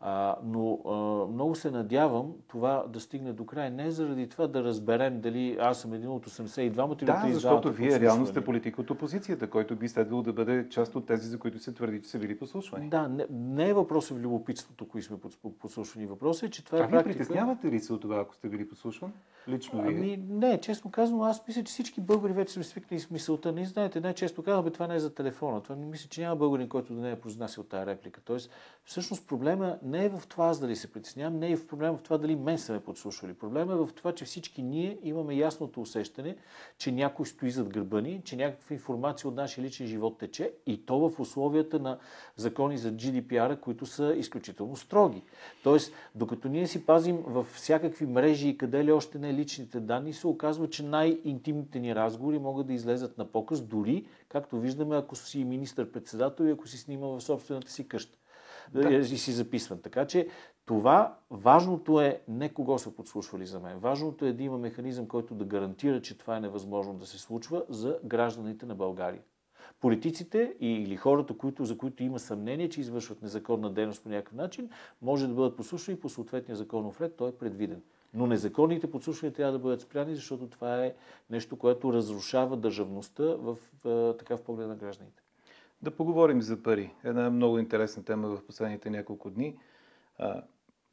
А, 0.00 0.36
но 0.44 0.80
а, 0.86 1.32
много 1.32 1.54
се 1.54 1.70
надявам 1.70 2.34
това 2.48 2.84
да 2.88 3.00
стигне 3.00 3.32
до 3.32 3.46
край. 3.46 3.70
Не 3.70 3.90
заради 3.90 4.28
това 4.28 4.46
да 4.46 4.64
разберем 4.64 5.20
дали 5.20 5.56
аз 5.60 5.80
съм 5.80 5.92
един 5.92 6.10
от 6.10 6.26
82-мата 6.26 7.02
или 7.02 7.06
Да, 7.06 7.34
защото 7.34 7.72
вие 7.72 8.00
реално 8.00 8.26
сте 8.26 8.44
политик 8.44 8.78
от 8.78 8.90
опозицията, 8.90 9.50
който 9.50 9.76
би 9.76 9.88
следвало 9.88 10.22
да 10.22 10.32
бъде 10.32 10.68
част 10.68 10.96
от 10.96 11.06
тези, 11.06 11.28
за 11.28 11.38
които 11.38 11.58
се 11.58 11.72
твърди, 11.72 12.02
че 12.02 12.08
са 12.08 12.18
били 12.18 12.38
послушвани. 12.38 12.88
Да, 12.88 13.08
не, 13.08 13.26
не 13.30 13.68
е 13.68 13.74
въпросът 13.74 14.18
в 14.18 14.20
любопитството, 14.20 14.88
кои 14.88 15.02
сме 15.02 15.16
подслушвани. 15.60 16.06
Въпросът 16.06 16.42
е, 16.42 16.50
че 16.50 16.64
това 16.64 16.78
е 16.78 16.80
а 16.80 16.88
практика. 16.88 17.10
А 17.10 17.12
притеснявате 17.12 17.70
ли 17.70 17.80
се 17.80 17.92
от 17.92 18.00
това, 18.00 18.20
ако 18.20 18.34
сте 18.34 18.48
били 18.48 18.68
послушван? 18.68 19.12
Лично 19.48 19.82
вие? 19.82 19.96
Ами, 19.96 20.24
не, 20.28 20.60
честно 20.60 20.90
казвам, 20.90 21.20
аз 21.20 21.46
мисля, 21.48 21.64
че 21.64 21.72
всички 21.72 22.00
българи 22.00 22.32
вече 22.32 22.52
сме 22.52 22.64
свикнали 22.64 23.00
с 23.00 23.10
мисълта. 23.10 23.52
Не 23.52 23.64
знаете, 23.64 24.00
най-често 24.00 24.42
казваме, 24.42 24.70
това 24.70 24.86
не 24.86 24.94
е 24.94 24.98
за 24.98 25.14
телефона. 25.14 25.62
Това 25.62 25.76
не 25.76 25.86
мисля, 25.86 26.08
че 26.08 26.20
няма 26.20 26.36
българин, 26.36 26.68
който 26.68 26.94
да 26.94 27.00
не 27.00 27.10
е 27.10 27.20
произнасял 27.20 27.64
тази 27.64 27.86
реплика. 27.86 28.20
Тоест, 28.24 28.50
всъщност 28.84 29.28
проблема 29.28 29.78
не 29.86 30.04
е 30.04 30.08
в 30.08 30.22
това 30.28 30.46
аз 30.46 30.60
дали 30.60 30.76
се 30.76 30.92
притеснявам, 30.92 31.38
не 31.38 31.50
е 31.50 31.56
в 31.56 31.66
проблема 31.66 31.96
в 31.96 32.02
това 32.02 32.18
дали 32.18 32.36
мен 32.36 32.58
са 32.58 32.72
ме 32.72 32.80
подслушвали. 32.80 33.34
Проблема 33.34 33.72
е 33.72 33.76
в 33.76 33.88
това, 33.94 34.12
че 34.12 34.24
всички 34.24 34.62
ние 34.62 34.98
имаме 35.02 35.34
ясното 35.34 35.80
усещане, 35.80 36.36
че 36.78 36.92
някой 36.92 37.26
стои 37.26 37.50
зад 37.50 37.68
гърба 37.68 38.00
ни, 38.00 38.20
че 38.24 38.36
някаква 38.36 38.74
информация 38.74 39.28
от 39.28 39.34
нашия 39.34 39.64
личен 39.64 39.86
живот 39.86 40.18
тече 40.18 40.52
и 40.66 40.86
то 40.86 41.08
в 41.08 41.20
условията 41.20 41.78
на 41.78 41.98
закони 42.36 42.78
за 42.78 42.92
GDPR, 42.92 43.60
които 43.60 43.86
са 43.86 44.14
изключително 44.16 44.76
строги. 44.76 45.22
Тоест, 45.62 45.92
докато 46.14 46.48
ние 46.48 46.66
си 46.66 46.86
пазим 46.86 47.22
в 47.26 47.46
всякакви 47.52 48.06
мрежи 48.06 48.48
и 48.48 48.58
къде 48.58 48.84
ли 48.84 48.92
още 48.92 49.18
не 49.18 49.34
личните 49.34 49.80
данни, 49.80 50.12
се 50.12 50.26
оказва, 50.26 50.70
че 50.70 50.82
най-интимните 50.82 51.80
ни 51.80 51.94
разговори 51.94 52.38
могат 52.38 52.66
да 52.66 52.72
излезат 52.72 53.18
на 53.18 53.24
показ, 53.24 53.60
дори, 53.62 54.06
както 54.28 54.60
виждаме, 54.60 54.96
ако 54.96 55.16
си 55.16 55.44
министър-председател 55.44 56.44
и 56.44 56.50
ако 56.50 56.68
си 56.68 56.78
снима 56.78 57.06
в 57.06 57.20
собствената 57.20 57.70
си 57.70 57.88
къща 57.88 58.18
да. 58.72 58.94
и 58.94 59.04
си 59.04 59.32
записван. 59.32 59.80
Така 59.82 60.06
че 60.06 60.28
това, 60.66 61.18
важното 61.30 62.00
е 62.00 62.20
не 62.28 62.48
кого 62.48 62.78
са 62.78 62.90
подслушвали 62.90 63.46
за 63.46 63.60
мен. 63.60 63.78
Важното 63.78 64.24
е 64.24 64.32
да 64.32 64.42
има 64.42 64.58
механизъм, 64.58 65.06
който 65.08 65.34
да 65.34 65.44
гарантира, 65.44 66.02
че 66.02 66.18
това 66.18 66.36
е 66.36 66.40
невъзможно 66.40 66.94
да 66.94 67.06
се 67.06 67.18
случва 67.18 67.64
за 67.68 67.98
гражданите 68.04 68.66
на 68.66 68.74
България. 68.74 69.22
Политиците 69.80 70.54
или 70.60 70.96
хората, 70.96 71.36
които, 71.36 71.64
за 71.64 71.78
които 71.78 72.02
има 72.02 72.18
съмнение, 72.18 72.68
че 72.68 72.80
извършват 72.80 73.22
незаконна 73.22 73.70
дейност 73.70 74.02
по 74.02 74.08
някакъв 74.08 74.34
начин, 74.34 74.70
може 75.02 75.26
да 75.26 75.34
бъдат 75.34 75.56
послушани 75.56 76.00
по 76.00 76.08
съответния 76.08 76.56
законов 76.56 77.00
ред, 77.00 77.16
той 77.16 77.28
е 77.28 77.32
предвиден. 77.32 77.82
Но 78.14 78.26
незаконните 78.26 78.90
подслушвания 78.90 79.34
трябва 79.34 79.52
да 79.52 79.58
бъдат 79.58 79.80
спряни, 79.80 80.14
защото 80.14 80.46
това 80.46 80.84
е 80.84 80.94
нещо, 81.30 81.56
което 81.56 81.92
разрушава 81.92 82.56
държавността 82.56 83.24
в, 83.24 83.56
в, 83.84 84.14
така 84.18 84.36
в 84.36 84.42
поглед 84.42 84.68
на 84.68 84.76
гражданите. 84.76 85.25
Да 85.86 85.96
поговорим 85.96 86.42
за 86.42 86.62
пари. 86.62 86.94
Една 87.04 87.30
много 87.30 87.58
интересна 87.58 88.04
тема 88.04 88.28
в 88.28 88.46
последните 88.46 88.90
няколко 88.90 89.30
дни. 89.30 89.58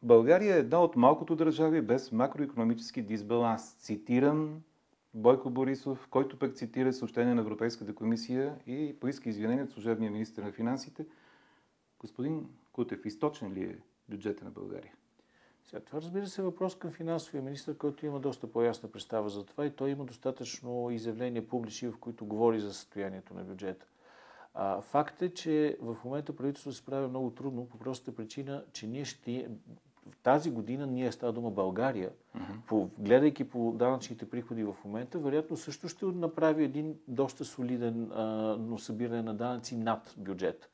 България 0.02 0.56
е 0.56 0.60
една 0.60 0.84
от 0.84 0.96
малкото 0.96 1.36
държави 1.36 1.82
без 1.82 2.12
макроекономически 2.12 3.02
дисбаланс. 3.02 3.76
Цитирам 3.76 4.62
Бойко 5.14 5.50
Борисов, 5.50 6.08
който 6.10 6.40
пък 6.40 6.56
цитира 6.56 6.94
съобщение 6.94 7.34
на 7.34 7.42
Европейската 7.42 7.96
комисия 7.96 8.56
и 8.68 8.96
поиска 9.00 9.30
извинение 9.30 9.64
от 9.64 9.72
служебния 9.72 10.12
министр 10.12 10.44
на 10.44 10.52
финансите. 10.52 11.06
Господин 12.00 12.50
Кутев, 12.72 13.06
източен 13.06 13.54
ли 13.54 13.64
е 13.64 13.78
бюджета 14.10 14.46
на 14.46 14.52
България? 14.52 14.94
Сега, 15.64 15.80
това 15.80 16.02
разбира 16.02 16.28
се 16.28 16.42
е 16.42 16.46
въпрос 16.46 16.76
към 16.76 16.92
финансовия 16.92 17.42
министр, 17.42 17.78
който 17.78 18.06
има 18.06 18.20
доста 18.20 18.52
по-ясна 18.52 18.92
представа 18.92 19.30
за 19.30 19.46
това 19.46 19.66
и 19.66 19.72
той 19.72 19.90
има 19.90 20.06
достатъчно 20.06 20.92
изявления 20.92 21.48
публични, 21.48 21.88
в 21.88 21.98
които 21.98 22.26
говори 22.26 22.60
за 22.60 22.74
състоянието 22.74 23.34
на 23.34 23.44
бюджета. 23.44 23.86
А, 24.54 24.82
факт 24.82 25.22
е, 25.22 25.30
че 25.30 25.78
в 25.82 25.98
момента 26.06 26.36
правителството 26.36 26.76
се 26.76 26.82
справя 26.82 27.08
много 27.08 27.32
трудно 27.32 27.66
по 27.66 27.78
простата 27.80 28.16
причина, 28.16 28.64
че 28.74 28.88
ние 28.88 29.06
ще 29.06 29.50
в 30.12 30.18
тази 30.24 30.52
година 30.52 30.88
ние 30.88 31.12
става 31.12 31.34
дума 31.34 31.52
България, 31.52 32.12
uh-huh. 32.38 32.66
по, 32.68 32.90
гледайки 33.00 33.50
по 33.50 33.72
данъчните 33.72 34.30
приходи 34.30 34.64
в 34.64 34.76
момента, 34.86 35.20
вероятно 35.20 35.58
също 35.58 35.90
ще 35.90 36.06
направи 36.06 36.64
един 36.64 36.96
доста 37.08 37.46
солиден 37.46 38.12
а, 38.12 38.24
но 38.60 38.78
събиране 38.78 39.22
на 39.22 39.34
данъци 39.34 39.78
над 39.78 40.14
бюджет. 40.18 40.70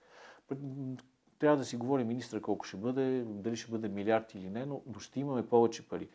Трябва 1.40 1.58
да 1.58 1.66
си 1.66 1.78
говори 1.78 2.04
министра 2.04 2.42
колко 2.42 2.66
ще 2.66 2.78
бъде, 2.78 3.24
дали 3.28 3.56
ще 3.56 3.72
бъде 3.72 3.88
милиард 3.88 4.34
или 4.36 4.50
не, 4.50 4.66
но 4.66 4.82
ще 5.00 5.20
имаме 5.20 5.48
повече 5.48 5.88
пари. 5.88 6.10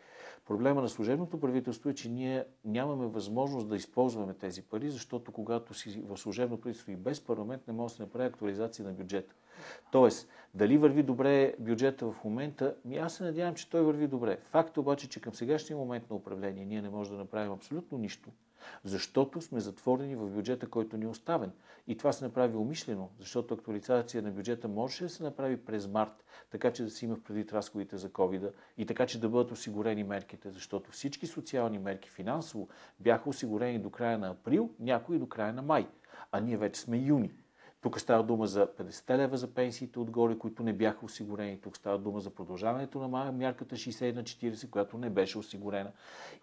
Проблема 0.45 0.81
на 0.81 0.89
служебното 0.89 1.39
правителство 1.39 1.89
е, 1.89 1.93
че 1.93 2.09
ние 2.09 2.45
нямаме 2.65 3.07
възможност 3.07 3.69
да 3.69 3.75
използваме 3.75 4.33
тези 4.33 4.61
пари, 4.61 4.91
защото 4.91 5.31
когато 5.31 5.73
си 5.73 6.03
в 6.07 6.17
служебно 6.17 6.57
правителство 6.57 6.91
и 6.91 6.95
без 6.95 7.21
парламент 7.21 7.67
не 7.67 7.73
може 7.73 7.93
да 7.93 7.95
се 7.95 8.03
направи 8.03 8.25
актуализация 8.25 8.85
на 8.85 8.93
бюджета. 8.93 9.35
Тоест, 9.91 10.29
дали 10.53 10.77
върви 10.77 11.03
добре 11.03 11.55
бюджета 11.59 12.11
в 12.11 12.23
момента, 12.23 12.75
ми 12.85 12.97
аз 12.97 13.13
се 13.13 13.23
надявам, 13.23 13.55
че 13.55 13.69
той 13.69 13.81
върви 13.81 14.07
добре. 14.07 14.37
Факт 14.51 14.77
обаче, 14.77 15.09
че 15.09 15.21
към 15.21 15.33
сегашния 15.33 15.77
момент 15.77 16.09
на 16.09 16.15
управление 16.15 16.65
ние 16.65 16.81
не 16.81 16.89
можем 16.89 17.13
да 17.13 17.19
направим 17.19 17.51
абсолютно 17.51 17.97
нищо, 17.97 18.29
защото 18.83 19.41
сме 19.41 19.59
затворени 19.59 20.15
в 20.15 20.29
бюджета, 20.29 20.69
който 20.69 20.97
ни 20.97 21.05
е 21.05 21.07
оставен. 21.07 21.51
И 21.87 21.97
това 21.97 22.11
се 22.11 22.25
направи 22.25 22.57
умишлено, 22.57 23.09
защото 23.19 23.53
актуализация 23.53 24.23
на 24.23 24.31
бюджета 24.31 24.67
можеше 24.67 25.03
да 25.03 25.09
се 25.09 25.23
направи 25.23 25.65
през 25.65 25.87
март, 25.87 26.25
така 26.51 26.73
че 26.73 26.83
да 26.83 26.89
се 26.89 27.05
има 27.05 27.17
предвид 27.23 27.53
разходите 27.53 27.97
за 27.97 28.09
covid 28.09 28.51
и 28.77 28.85
така 28.85 29.05
че 29.05 29.19
да 29.19 29.29
бъдат 29.29 29.51
осигурени 29.51 30.03
мерките, 30.03 30.51
защото 30.51 30.91
всички 30.91 31.27
социални 31.27 31.79
мерки 31.79 32.09
финансово 32.09 32.69
бяха 32.99 33.29
осигурени 33.29 33.79
до 33.79 33.89
края 33.89 34.17
на 34.17 34.29
април, 34.29 34.69
някои 34.79 35.19
до 35.19 35.27
края 35.27 35.53
на 35.53 35.61
май. 35.61 35.87
А 36.31 36.39
ние 36.39 36.57
вече 36.57 36.81
сме 36.81 36.97
юни. 36.97 37.31
Тук 37.85 37.99
става 37.99 38.23
дума 38.23 38.47
за 38.47 38.67
50 38.67 39.17
лева 39.17 39.37
за 39.37 39.53
пенсиите 39.53 39.99
отгоре, 39.99 40.37
които 40.37 40.63
не 40.63 40.73
бяха 40.73 41.05
осигурени. 41.05 41.61
Тук 41.61 41.77
става 41.77 41.97
дума 41.97 42.19
за 42.19 42.29
продължаването 42.29 43.07
на 43.07 43.31
мярката 43.31 43.75
60 43.75 44.15
на 44.15 44.23
40, 44.23 44.69
която 44.69 44.97
не 44.97 45.09
беше 45.09 45.37
осигурена. 45.37 45.91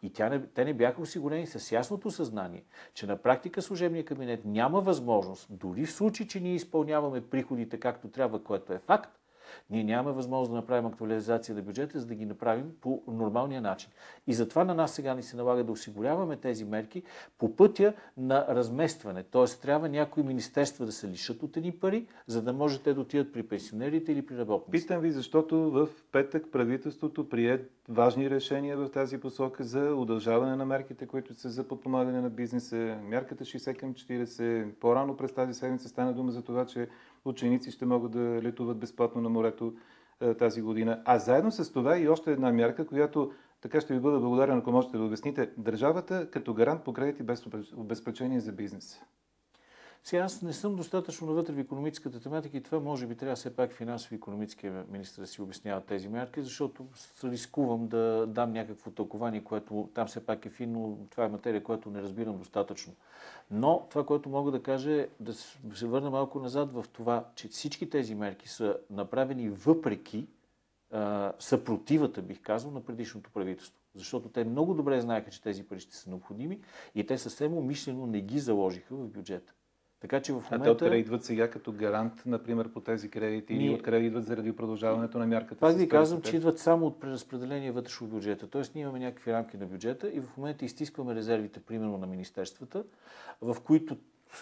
И 0.02 0.12
тя 0.12 0.28
не, 0.28 0.46
те 0.46 0.64
не 0.64 0.74
бяха 0.74 1.02
осигурени 1.02 1.46
с 1.46 1.72
ясното 1.72 2.10
съзнание, 2.10 2.64
че 2.94 3.06
на 3.06 3.16
практика 3.16 3.62
служебния 3.62 4.04
кабинет 4.04 4.44
няма 4.44 4.80
възможност, 4.80 5.46
дори 5.50 5.86
в 5.86 5.92
случай, 5.92 6.26
че 6.26 6.40
ние 6.40 6.54
изпълняваме 6.54 7.20
приходите 7.20 7.80
както 7.80 8.08
трябва, 8.08 8.44
което 8.44 8.72
е 8.72 8.78
факт, 8.78 9.21
ние 9.70 9.84
нямаме 9.84 10.16
възможност 10.16 10.50
да 10.50 10.56
направим 10.56 10.86
актуализация 10.86 11.54
на 11.54 11.62
бюджета, 11.62 12.00
за 12.00 12.06
да 12.06 12.14
ги 12.14 12.26
направим 12.26 12.72
по 12.80 13.02
нормалния 13.08 13.60
начин. 13.60 13.90
И 14.26 14.34
затова 14.34 14.64
на 14.64 14.74
нас 14.74 14.94
сега 14.94 15.14
ни 15.14 15.22
се 15.22 15.36
налага 15.36 15.64
да 15.64 15.72
осигуряваме 15.72 16.36
тези 16.36 16.64
мерки 16.64 17.02
по 17.38 17.56
пътя 17.56 17.92
на 18.16 18.46
разместване. 18.48 19.22
Тоест 19.22 19.62
трябва 19.62 19.88
някои 19.88 20.22
министерства 20.22 20.86
да 20.86 20.92
се 20.92 21.08
лишат 21.08 21.42
от 21.42 21.56
едни 21.56 21.72
пари, 21.72 22.06
за 22.26 22.42
да 22.42 22.52
може 22.52 22.82
те 22.82 22.94
да 22.94 23.00
отидат 23.00 23.32
при 23.32 23.42
пенсионерите 23.42 24.12
или 24.12 24.26
при 24.26 24.38
работниците. 24.38 24.86
Питам 24.86 25.00
ви, 25.00 25.10
защото 25.10 25.70
в 25.70 25.88
петък 26.12 26.52
правителството 26.52 27.28
прие 27.28 27.60
важни 27.88 28.30
решения 28.30 28.76
в 28.76 28.88
тази 28.88 29.20
посока 29.20 29.64
за 29.64 29.94
удължаване 29.94 30.56
на 30.56 30.66
мерките, 30.66 31.06
които 31.06 31.34
са 31.34 31.48
за 31.50 31.68
подпомагане 31.68 32.20
на 32.20 32.30
бизнеса. 32.30 32.98
Мярката 33.02 33.44
60 33.44 33.76
към 33.76 33.94
40. 33.94 34.72
По-рано 34.72 35.16
през 35.16 35.32
тази 35.32 35.54
седмица 35.54 35.88
стана 35.88 36.12
дума 36.12 36.32
за 36.32 36.42
това, 36.42 36.66
че 36.66 36.88
ученици 37.24 37.70
ще 37.70 37.86
могат 37.86 38.12
да 38.12 38.42
летуват 38.42 38.78
безплатно 38.78 39.20
на 39.20 39.28
морето 39.28 39.74
е, 40.20 40.34
тази 40.34 40.62
година. 40.62 41.02
А 41.04 41.18
заедно 41.18 41.52
с 41.52 41.72
това 41.72 41.98
и 41.98 42.08
още 42.08 42.32
една 42.32 42.52
мярка, 42.52 42.86
която 42.86 43.32
така 43.60 43.80
ще 43.80 43.94
ви 43.94 44.00
бъда 44.00 44.20
благодарен, 44.20 44.58
ако 44.58 44.72
можете 44.72 44.96
да 44.96 45.04
обясните. 45.04 45.50
Държавата 45.56 46.30
като 46.30 46.54
гарант 46.54 46.84
по 46.84 46.92
кредити 46.92 47.22
без 47.22 47.46
обезпечение 47.76 48.40
за 48.40 48.52
бизнеса. 48.52 49.04
Сега 50.04 50.22
аз 50.22 50.42
не 50.42 50.52
съм 50.52 50.76
достатъчно 50.76 51.26
навътре 51.26 51.52
в 51.52 51.58
економическата 51.58 52.20
тематика 52.20 52.56
и 52.56 52.62
това 52.62 52.80
може 52.80 53.06
би 53.06 53.16
трябва 53.16 53.36
все 53.36 53.56
пак 53.56 53.72
финансово 53.72 54.14
економическия 54.14 54.84
министр 54.88 55.22
да 55.22 55.26
си 55.26 55.42
обяснява 55.42 55.80
тези 55.80 56.08
мерки, 56.08 56.42
защото 56.42 56.86
рискувам 57.24 57.88
да 57.88 58.26
дам 58.26 58.52
някакво 58.52 58.90
тълкование, 58.90 59.44
което 59.44 59.90
там 59.94 60.06
все 60.06 60.26
пак 60.26 60.46
е 60.46 60.50
финно, 60.50 61.06
това 61.10 61.24
е 61.24 61.28
материя, 61.28 61.62
която 61.62 61.90
не 61.90 62.02
разбирам 62.02 62.38
достатъчно. 62.38 62.94
Но 63.50 63.86
това, 63.90 64.06
което 64.06 64.28
мога 64.28 64.50
да 64.50 64.62
кажа 64.62 64.92
е 64.92 65.08
да 65.20 65.34
се 65.34 65.86
върна 65.86 66.10
малко 66.10 66.40
назад 66.40 66.72
в 66.72 66.84
това, 66.92 67.28
че 67.34 67.48
всички 67.48 67.90
тези 67.90 68.14
мерки 68.14 68.48
са 68.48 68.78
направени 68.90 69.48
въпреки 69.48 70.26
съпротивата, 71.38 72.22
бих 72.22 72.42
казал, 72.42 72.70
на 72.70 72.84
предишното 72.84 73.30
правителство. 73.30 73.78
Защото 73.94 74.28
те 74.28 74.44
много 74.44 74.74
добре 74.74 75.00
знаеха, 75.00 75.30
че 75.30 75.42
тези 75.42 75.62
пари 75.62 75.80
ще 75.80 75.96
са 75.96 76.10
необходими 76.10 76.60
и 76.94 77.06
те 77.06 77.18
съвсем 77.18 77.54
умишлено 77.54 78.06
не 78.06 78.20
ги 78.20 78.38
заложиха 78.38 78.94
в 78.94 79.08
бюджета. 79.08 79.54
Така 80.02 80.20
че 80.20 80.32
в 80.32 80.34
момента... 80.34 80.56
А 80.56 80.62
те 80.62 80.70
откъде 80.70 80.96
идват 80.96 81.24
сега 81.24 81.50
като 81.50 81.72
гарант, 81.72 82.22
например, 82.26 82.68
по 82.72 82.80
тези 82.80 83.10
кредити 83.10 83.54
или 83.54 83.74
откъде 83.74 83.96
идват 83.98 84.26
заради 84.26 84.56
продължаването 84.56 85.18
на 85.18 85.26
мярката? 85.26 85.60
Пак 85.60 85.76
ви 85.76 85.88
казвам, 85.88 86.22
че 86.22 86.36
идват 86.36 86.58
само 86.58 86.86
от 86.86 87.00
преразпределение 87.00 87.72
вътрешно 87.72 88.06
бюджета. 88.06 88.46
Тоест 88.46 88.74
ние 88.74 88.82
имаме 88.82 88.98
някакви 88.98 89.32
рамки 89.32 89.56
на 89.56 89.66
бюджета 89.66 90.08
и 90.08 90.20
в 90.20 90.36
момента 90.36 90.64
изтискваме 90.64 91.14
резервите, 91.14 91.60
примерно 91.60 91.98
на 91.98 92.06
министерствата, 92.06 92.84
в 93.42 93.56
които 93.64 93.96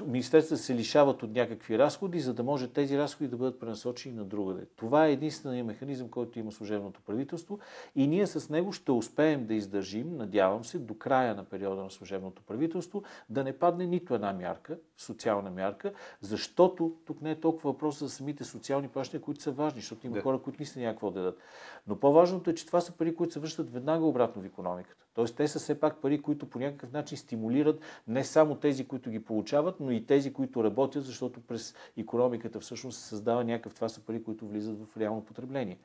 министерства 0.06 0.56
се 0.56 0.74
лишават 0.74 1.22
от 1.22 1.30
някакви 1.30 1.78
разходи, 1.78 2.20
за 2.20 2.34
да 2.34 2.42
може 2.42 2.68
тези 2.68 2.98
разходи 2.98 3.30
да 3.30 3.36
бъдат 3.36 3.60
пренасочени 3.60 4.14
на 4.14 4.24
другаде. 4.24 4.66
Това 4.76 5.06
е 5.06 5.12
единственият 5.12 5.66
механизъм, 5.66 6.08
който 6.08 6.38
има 6.38 6.52
служебното 6.52 7.00
правителство 7.00 7.58
и 7.96 8.06
ние 8.06 8.26
с 8.26 8.50
него 8.50 8.72
ще 8.72 8.92
успеем 8.92 9.46
да 9.46 9.54
издържим, 9.54 10.16
надявам 10.16 10.64
се, 10.64 10.78
до 10.78 10.94
края 10.94 11.34
на 11.34 11.44
периода 11.44 11.82
на 11.82 11.90
служебното 11.90 12.42
правителство, 12.42 13.02
да 13.28 13.44
не 13.44 13.58
падне 13.58 13.86
нито 13.86 14.14
една 14.14 14.32
мярка, 14.32 14.78
социална 14.96 15.50
мярка, 15.50 15.92
защото 16.20 16.96
тук 17.06 17.22
не 17.22 17.30
е 17.30 17.40
толкова 17.40 17.72
въпрос 17.72 17.98
за 17.98 18.10
самите 18.10 18.44
социални 18.44 18.88
плащания, 18.88 19.24
които 19.24 19.42
са 19.42 19.52
важни, 19.52 19.80
защото 19.80 20.06
има 20.06 20.16
да. 20.16 20.22
хора, 20.22 20.38
които 20.38 20.60
наистина 20.60 20.84
някакво 20.84 21.10
да 21.10 21.20
дадат. 21.20 21.38
Но 21.86 22.00
по-важното 22.00 22.50
е, 22.50 22.54
че 22.54 22.66
това 22.66 22.80
са 22.80 22.92
пари, 22.92 23.14
които 23.14 23.32
се 23.32 23.40
връщат 23.40 23.72
веднага 23.72 24.04
обратно 24.04 24.42
в 24.42 24.46
економиката. 24.46 25.04
Тоест 25.14 25.36
те 25.36 25.48
са 25.48 25.58
все 25.58 25.80
пак 25.80 26.00
пари, 26.00 26.22
които 26.22 26.46
по 26.46 26.58
някакъв 26.58 26.92
начин 26.92 27.18
стимулират 27.18 27.80
не 28.08 28.24
само 28.24 28.54
тези, 28.54 28.84
които 28.84 29.10
ги 29.10 29.24
получават, 29.24 29.80
но 29.80 29.90
и 29.90 30.06
тези, 30.06 30.32
които 30.32 30.64
работят, 30.64 31.04
защото 31.04 31.40
през 31.40 31.74
економиката 31.96 32.60
всъщност 32.60 32.98
се 32.98 33.08
създава 33.08 33.44
някакъв. 33.44 33.74
Това 33.74 33.88
са 33.88 34.00
пари, 34.00 34.22
които 34.22 34.48
влизат 34.48 34.78
в 34.78 34.96
реално 34.96 35.24
потребление. 35.24 35.78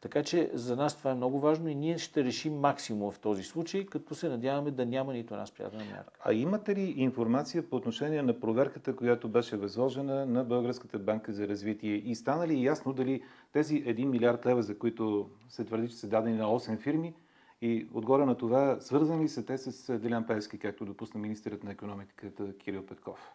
Така 0.00 0.22
че 0.22 0.50
за 0.54 0.76
нас 0.76 0.96
това 0.98 1.10
е 1.10 1.14
много 1.14 1.40
важно 1.40 1.68
и 1.68 1.74
ние 1.74 1.98
ще 1.98 2.24
решим 2.24 2.54
максимум 2.54 3.10
в 3.10 3.18
този 3.18 3.42
случай, 3.42 3.86
като 3.86 4.14
се 4.14 4.28
надяваме 4.28 4.70
да 4.70 4.86
няма 4.86 5.12
нито 5.12 5.34
една 5.34 5.46
спрятана 5.46 5.84
мярка. 5.84 6.12
А 6.24 6.32
имате 6.32 6.74
ли 6.74 6.94
информация 6.96 7.70
по 7.70 7.76
отношение 7.76 8.22
на 8.22 8.40
проверката, 8.40 8.96
която 8.96 9.28
беше 9.28 9.56
възложена 9.56 10.26
на 10.26 10.44
Българската 10.44 10.98
банка 10.98 11.32
за 11.32 11.48
развитие? 11.48 11.94
И 11.94 12.14
стана 12.14 12.48
ли 12.48 12.64
ясно 12.64 12.92
дали 12.92 13.22
тези 13.52 13.84
1 13.84 14.04
милиард 14.04 14.46
лева, 14.46 14.62
за 14.62 14.78
които 14.78 15.30
се 15.48 15.64
твърди, 15.64 15.88
че 15.88 15.96
са 15.96 16.08
дадени 16.08 16.36
на 16.36 16.44
8 16.44 16.78
фирми, 16.78 17.14
и 17.60 17.88
отгоре 17.94 18.24
на 18.24 18.36
това, 18.36 18.80
свързани 18.80 19.24
ли 19.24 19.28
са 19.28 19.44
те 19.44 19.58
с 19.58 19.98
Делян 19.98 20.26
Певски, 20.26 20.58
както 20.58 20.84
допусна 20.84 21.20
министърът 21.20 21.64
на 21.64 21.72
економиката 21.72 22.56
Кирил 22.58 22.86
Петков? 22.86 23.32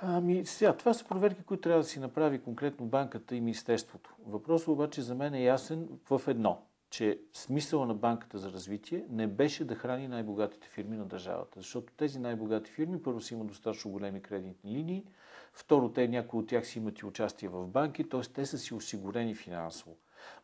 Ами, 0.00 0.46
сега, 0.46 0.76
това 0.76 0.94
са 0.94 1.04
проверки, 1.04 1.42
които 1.42 1.60
трябва 1.60 1.82
да 1.82 1.88
си 1.88 2.00
направи 2.00 2.38
конкретно 2.38 2.86
банката 2.86 3.36
и 3.36 3.40
Министерството. 3.40 4.14
Въпросът 4.26 4.68
обаче 4.68 5.02
за 5.02 5.14
мен 5.14 5.34
е 5.34 5.44
ясен 5.44 5.88
в 6.10 6.22
едно, 6.28 6.62
че 6.90 7.20
смисъла 7.32 7.86
на 7.86 7.94
банката 7.94 8.38
за 8.38 8.52
развитие 8.52 9.04
не 9.10 9.26
беше 9.26 9.64
да 9.64 9.74
храни 9.74 10.08
най-богатите 10.08 10.68
фирми 10.68 10.96
на 10.96 11.04
държавата. 11.04 11.60
Защото 11.60 11.92
тези 11.96 12.18
най-богати 12.18 12.70
фирми 12.70 13.02
първо 13.02 13.20
си 13.20 13.34
имат 13.34 13.46
достатъчно 13.46 13.90
големи 13.90 14.22
кредитни 14.22 14.72
линии, 14.72 15.04
второ, 15.52 15.88
те 15.88 16.08
някои 16.08 16.40
от 16.40 16.46
тях 16.46 16.66
си 16.66 16.78
имат 16.78 16.98
и 16.98 17.06
участие 17.06 17.48
в 17.48 17.66
банки, 17.66 18.08
т.е. 18.08 18.20
те 18.20 18.46
са 18.46 18.58
си 18.58 18.74
осигурени 18.74 19.34
финансово. 19.34 19.96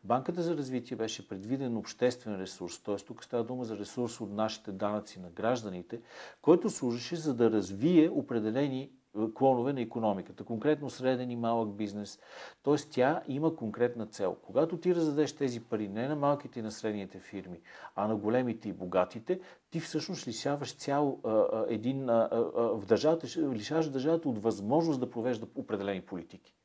Банката 0.03 0.41
за 0.41 0.57
развитие 0.57 0.97
беше 0.97 1.27
предвиден 1.27 1.77
обществен 1.77 2.35
ресурс, 2.41 2.79
т.е. 2.79 2.95
тук 2.95 3.23
става 3.23 3.43
дума 3.43 3.65
за 3.65 3.77
ресурс 3.77 4.21
от 4.21 4.31
нашите 4.31 4.71
данъци 4.71 5.19
на 5.19 5.29
гражданите, 5.29 6.01
който 6.41 6.69
служеше 6.69 7.15
за 7.15 7.33
да 7.33 7.51
развие 7.51 8.09
определени 8.09 8.91
клонове 9.33 9.73
на 9.73 9.81
економиката, 9.81 10.43
конкретно 10.43 10.89
среден 10.89 11.31
и 11.31 11.35
малък 11.35 11.75
бизнес. 11.75 12.19
Тоест 12.63 12.89
тя 12.91 13.23
има 13.27 13.55
конкретна 13.55 14.05
цел. 14.05 14.35
Когато 14.41 14.77
ти 14.77 14.95
раздадеш 14.95 15.35
тези 15.35 15.59
пари 15.59 15.87
не 15.87 16.07
на 16.07 16.15
малките 16.15 16.59
и 16.59 16.63
на 16.63 16.71
средните 16.71 17.19
фирми, 17.19 17.61
а 17.95 18.07
на 18.07 18.15
големите 18.15 18.69
и 18.69 18.73
богатите, 18.73 19.39
ти 19.69 19.79
всъщност 19.79 20.27
лишаваш 20.27 20.75
цял 20.75 21.19
а, 21.23 21.29
а, 21.29 21.65
един... 21.69 22.09
А, 22.09 22.29
а, 22.31 22.39
в 22.61 22.85
държавата, 22.85 23.27
лишаваш 23.53 23.89
държавата 23.89 24.29
от 24.29 24.43
възможност 24.43 24.99
да 24.99 25.09
провежда 25.09 25.47
определени 25.55 26.01
политики. 26.01 26.55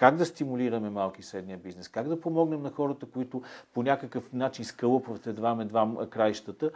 Как 0.00 0.16
да 0.16 0.26
стимулираме 0.26 0.90
малки 0.90 1.20
и 1.20 1.24
средния 1.24 1.58
бизнес? 1.58 1.88
Как 1.88 2.08
да 2.08 2.20
помогнем 2.20 2.62
на 2.62 2.70
хората, 2.70 3.06
които 3.06 3.42
по 3.74 3.82
някакъв 3.82 4.32
начин 4.32 4.64
скълъпват 4.64 5.26
едва-медва 5.26 6.06
краищата? 6.10 6.70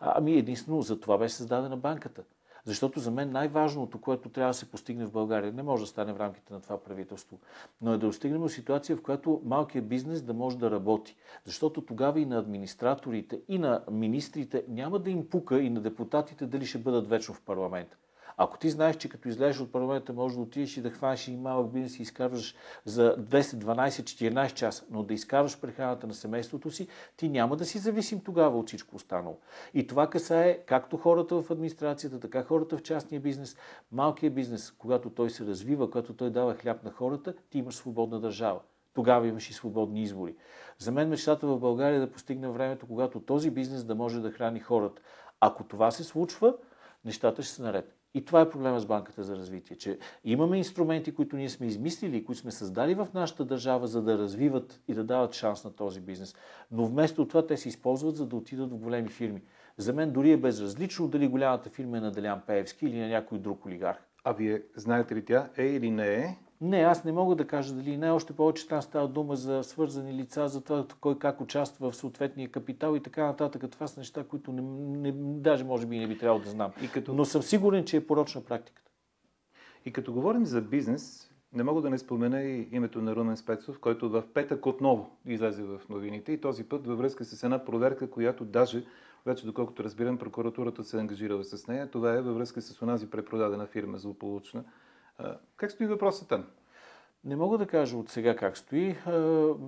Ами 0.00 0.32
единствено 0.32 0.82
за 0.82 1.00
това 1.00 1.18
беше 1.18 1.34
създадена 1.34 1.76
банката. 1.76 2.22
Защото 2.64 3.00
за 3.00 3.10
мен 3.10 3.30
най-важното, 3.32 4.00
което 4.00 4.28
трябва 4.28 4.50
да 4.50 4.54
се 4.54 4.70
постигне 4.70 5.06
в 5.06 5.12
България, 5.12 5.52
не 5.52 5.62
може 5.62 5.82
да 5.82 5.86
стане 5.86 6.12
в 6.12 6.20
рамките 6.20 6.52
на 6.52 6.60
това 6.60 6.78
правителство, 6.82 7.38
но 7.82 7.92
е 7.92 7.98
да 7.98 8.06
достигнем 8.06 8.40
до 8.40 8.48
ситуация, 8.48 8.96
в 8.96 9.02
която 9.02 9.40
малкият 9.44 9.88
бизнес 9.88 10.22
да 10.22 10.34
може 10.34 10.58
да 10.58 10.70
работи. 10.70 11.16
Защото 11.44 11.80
тогава 11.80 12.20
и 12.20 12.26
на 12.26 12.38
администраторите, 12.38 13.40
и 13.48 13.58
на 13.58 13.82
министрите 13.90 14.64
няма 14.68 14.98
да 14.98 15.10
им 15.10 15.28
пука 15.28 15.60
и 15.60 15.70
на 15.70 15.80
депутатите 15.80 16.46
дали 16.46 16.66
ще 16.66 16.78
бъдат 16.78 17.08
вечно 17.08 17.34
в 17.34 17.42
парламента. 17.42 17.96
Ако 18.40 18.58
ти 18.58 18.70
знаеш, 18.70 18.96
че 18.96 19.08
като 19.08 19.28
излезеш 19.28 19.60
от 19.60 19.72
парламента 19.72 20.12
можеш 20.12 20.36
да 20.36 20.42
отидеш 20.42 20.76
и 20.76 20.82
да 20.82 20.90
хванеш 20.90 21.28
и 21.28 21.36
малък 21.36 21.72
бизнес 21.72 21.98
и 21.98 22.02
изкарваш 22.02 22.54
за 22.84 23.16
10, 23.16 23.40
12, 23.40 23.88
14 23.88 24.54
часа, 24.54 24.84
но 24.90 25.02
да 25.02 25.14
изкарваш 25.14 25.60
прехраната 25.60 26.06
на 26.06 26.14
семейството 26.14 26.70
си, 26.70 26.88
ти 27.16 27.28
няма 27.28 27.56
да 27.56 27.64
си 27.64 27.78
зависим 27.78 28.20
тогава 28.20 28.58
от 28.58 28.66
всичко 28.66 28.96
останало. 28.96 29.38
И 29.74 29.86
това 29.86 30.10
касае 30.10 30.58
както 30.66 30.96
хората 30.96 31.42
в 31.42 31.50
администрацията, 31.50 32.20
така 32.20 32.42
хората 32.42 32.76
в 32.76 32.82
частния 32.82 33.20
бизнес, 33.20 33.56
малкият 33.92 34.34
бизнес, 34.34 34.70
когато 34.78 35.10
той 35.10 35.30
се 35.30 35.46
развива, 35.46 35.90
когато 35.90 36.14
той 36.14 36.30
дава 36.30 36.54
хляб 36.54 36.84
на 36.84 36.90
хората, 36.90 37.34
ти 37.50 37.58
имаш 37.58 37.74
свободна 37.74 38.20
държава. 38.20 38.60
Тогава 38.94 39.26
имаш 39.26 39.50
и 39.50 39.52
свободни 39.52 40.02
избори. 40.02 40.34
За 40.78 40.92
мен 40.92 41.08
мечтата 41.08 41.46
в 41.46 41.58
България 41.58 41.96
е 41.96 42.00
да 42.00 42.10
постигне 42.10 42.48
времето, 42.48 42.86
когато 42.86 43.20
този 43.20 43.50
бизнес 43.50 43.84
да 43.84 43.94
може 43.94 44.20
да 44.20 44.30
храни 44.30 44.60
хората. 44.60 45.02
Ако 45.40 45.64
това 45.64 45.90
се 45.90 46.04
случва, 46.04 46.54
нещата 47.04 47.42
ще 47.42 47.54
са 47.54 47.62
наред. 47.62 47.97
И 48.14 48.24
това 48.24 48.40
е 48.40 48.50
проблема 48.50 48.80
с 48.80 48.86
Банката 48.86 49.22
за 49.22 49.36
развитие, 49.36 49.76
че 49.76 49.98
имаме 50.24 50.58
инструменти, 50.58 51.14
които 51.14 51.36
ние 51.36 51.48
сме 51.48 51.66
измислили, 51.66 52.24
които 52.24 52.40
сме 52.40 52.50
създали 52.50 52.94
в 52.94 53.08
нашата 53.14 53.44
държава, 53.44 53.86
за 53.86 54.02
да 54.02 54.18
развиват 54.18 54.80
и 54.88 54.94
да 54.94 55.04
дават 55.04 55.34
шанс 55.34 55.64
на 55.64 55.72
този 55.72 56.00
бизнес. 56.00 56.34
Но 56.70 56.86
вместо 56.86 57.28
това 57.28 57.46
те 57.46 57.56
се 57.56 57.68
използват, 57.68 58.16
за 58.16 58.26
да 58.26 58.36
отидат 58.36 58.70
в 58.70 58.76
големи 58.76 59.08
фирми. 59.08 59.42
За 59.76 59.92
мен 59.92 60.10
дори 60.10 60.32
е 60.32 60.36
безразлично 60.36 61.08
дали 61.08 61.28
голямата 61.28 61.70
фирма 61.70 61.98
е 61.98 62.00
на 62.00 62.10
Делян 62.10 62.42
Пеевски 62.46 62.86
или 62.86 62.98
на 63.00 63.08
някой 63.08 63.38
друг 63.38 63.66
олигарх. 63.66 63.98
А 64.24 64.32
вие 64.32 64.62
знаете 64.76 65.14
ли 65.14 65.24
тя 65.24 65.50
е 65.56 65.64
или 65.64 65.90
не 65.90 66.14
е? 66.14 66.36
Не, 66.60 66.76
аз 66.76 67.04
не 67.04 67.12
мога 67.12 67.34
да 67.34 67.46
кажа 67.46 67.74
дали 67.74 67.96
не. 67.96 68.10
Още 68.10 68.32
повече 68.32 68.68
там 68.68 68.82
става 68.82 69.08
дума 69.08 69.36
за 69.36 69.62
свързани 69.62 70.14
лица, 70.14 70.48
за 70.48 70.60
това 70.60 70.86
кой 71.00 71.18
как 71.18 71.40
участва 71.40 71.90
в 71.90 71.96
съответния 71.96 72.48
капитал 72.48 72.96
и 72.96 73.02
така 73.02 73.26
нататък. 73.26 73.70
Това 73.70 73.86
са 73.86 74.00
неща, 74.00 74.24
които 74.24 74.52
не, 74.52 74.62
не, 74.62 75.12
даже 75.40 75.64
може 75.64 75.86
би 75.86 75.98
не 75.98 76.06
би 76.06 76.18
трябвало 76.18 76.44
да 76.44 76.50
знам. 76.50 76.72
И 76.82 76.88
като... 76.88 77.14
Но 77.14 77.24
съм 77.24 77.42
сигурен, 77.42 77.84
че 77.84 77.96
е 77.96 78.06
порочна 78.06 78.40
практиката. 78.44 78.90
И 79.84 79.92
като 79.92 80.12
говорим 80.12 80.46
за 80.46 80.60
бизнес, 80.60 81.30
не 81.52 81.62
мога 81.62 81.82
да 81.82 81.90
не 81.90 81.98
спомена 81.98 82.42
и 82.42 82.68
името 82.72 83.02
на 83.02 83.16
Румен 83.16 83.36
Спецов, 83.36 83.78
който 83.78 84.10
в 84.10 84.24
петък 84.34 84.66
отново 84.66 85.10
излезе 85.26 85.62
в 85.62 85.80
новините 85.88 86.32
и 86.32 86.40
този 86.40 86.64
път 86.64 86.86
във 86.86 86.98
връзка 86.98 87.24
с 87.24 87.42
една 87.42 87.64
проверка, 87.64 88.10
която 88.10 88.44
даже 88.44 88.84
вече 89.26 89.46
доколкото 89.46 89.84
разбирам, 89.84 90.18
прокуратурата 90.18 90.84
се 90.84 90.96
е 90.96 91.00
ангажирала 91.00 91.44
с 91.44 91.66
нея. 91.66 91.90
Това 91.90 92.14
е 92.14 92.20
във 92.20 92.36
връзка 92.36 92.62
с 92.62 92.82
онази 92.82 93.10
препродадена 93.10 93.66
фирма 93.66 93.98
злополучна. 93.98 94.64
Как 95.56 95.70
стои 95.70 95.86
въпросът 95.86 96.28
там? 96.28 96.46
Не 97.24 97.36
мога 97.36 97.58
да 97.58 97.66
кажа 97.66 97.96
от 97.96 98.08
сега 98.08 98.36
как 98.36 98.58
стои. 98.58 98.96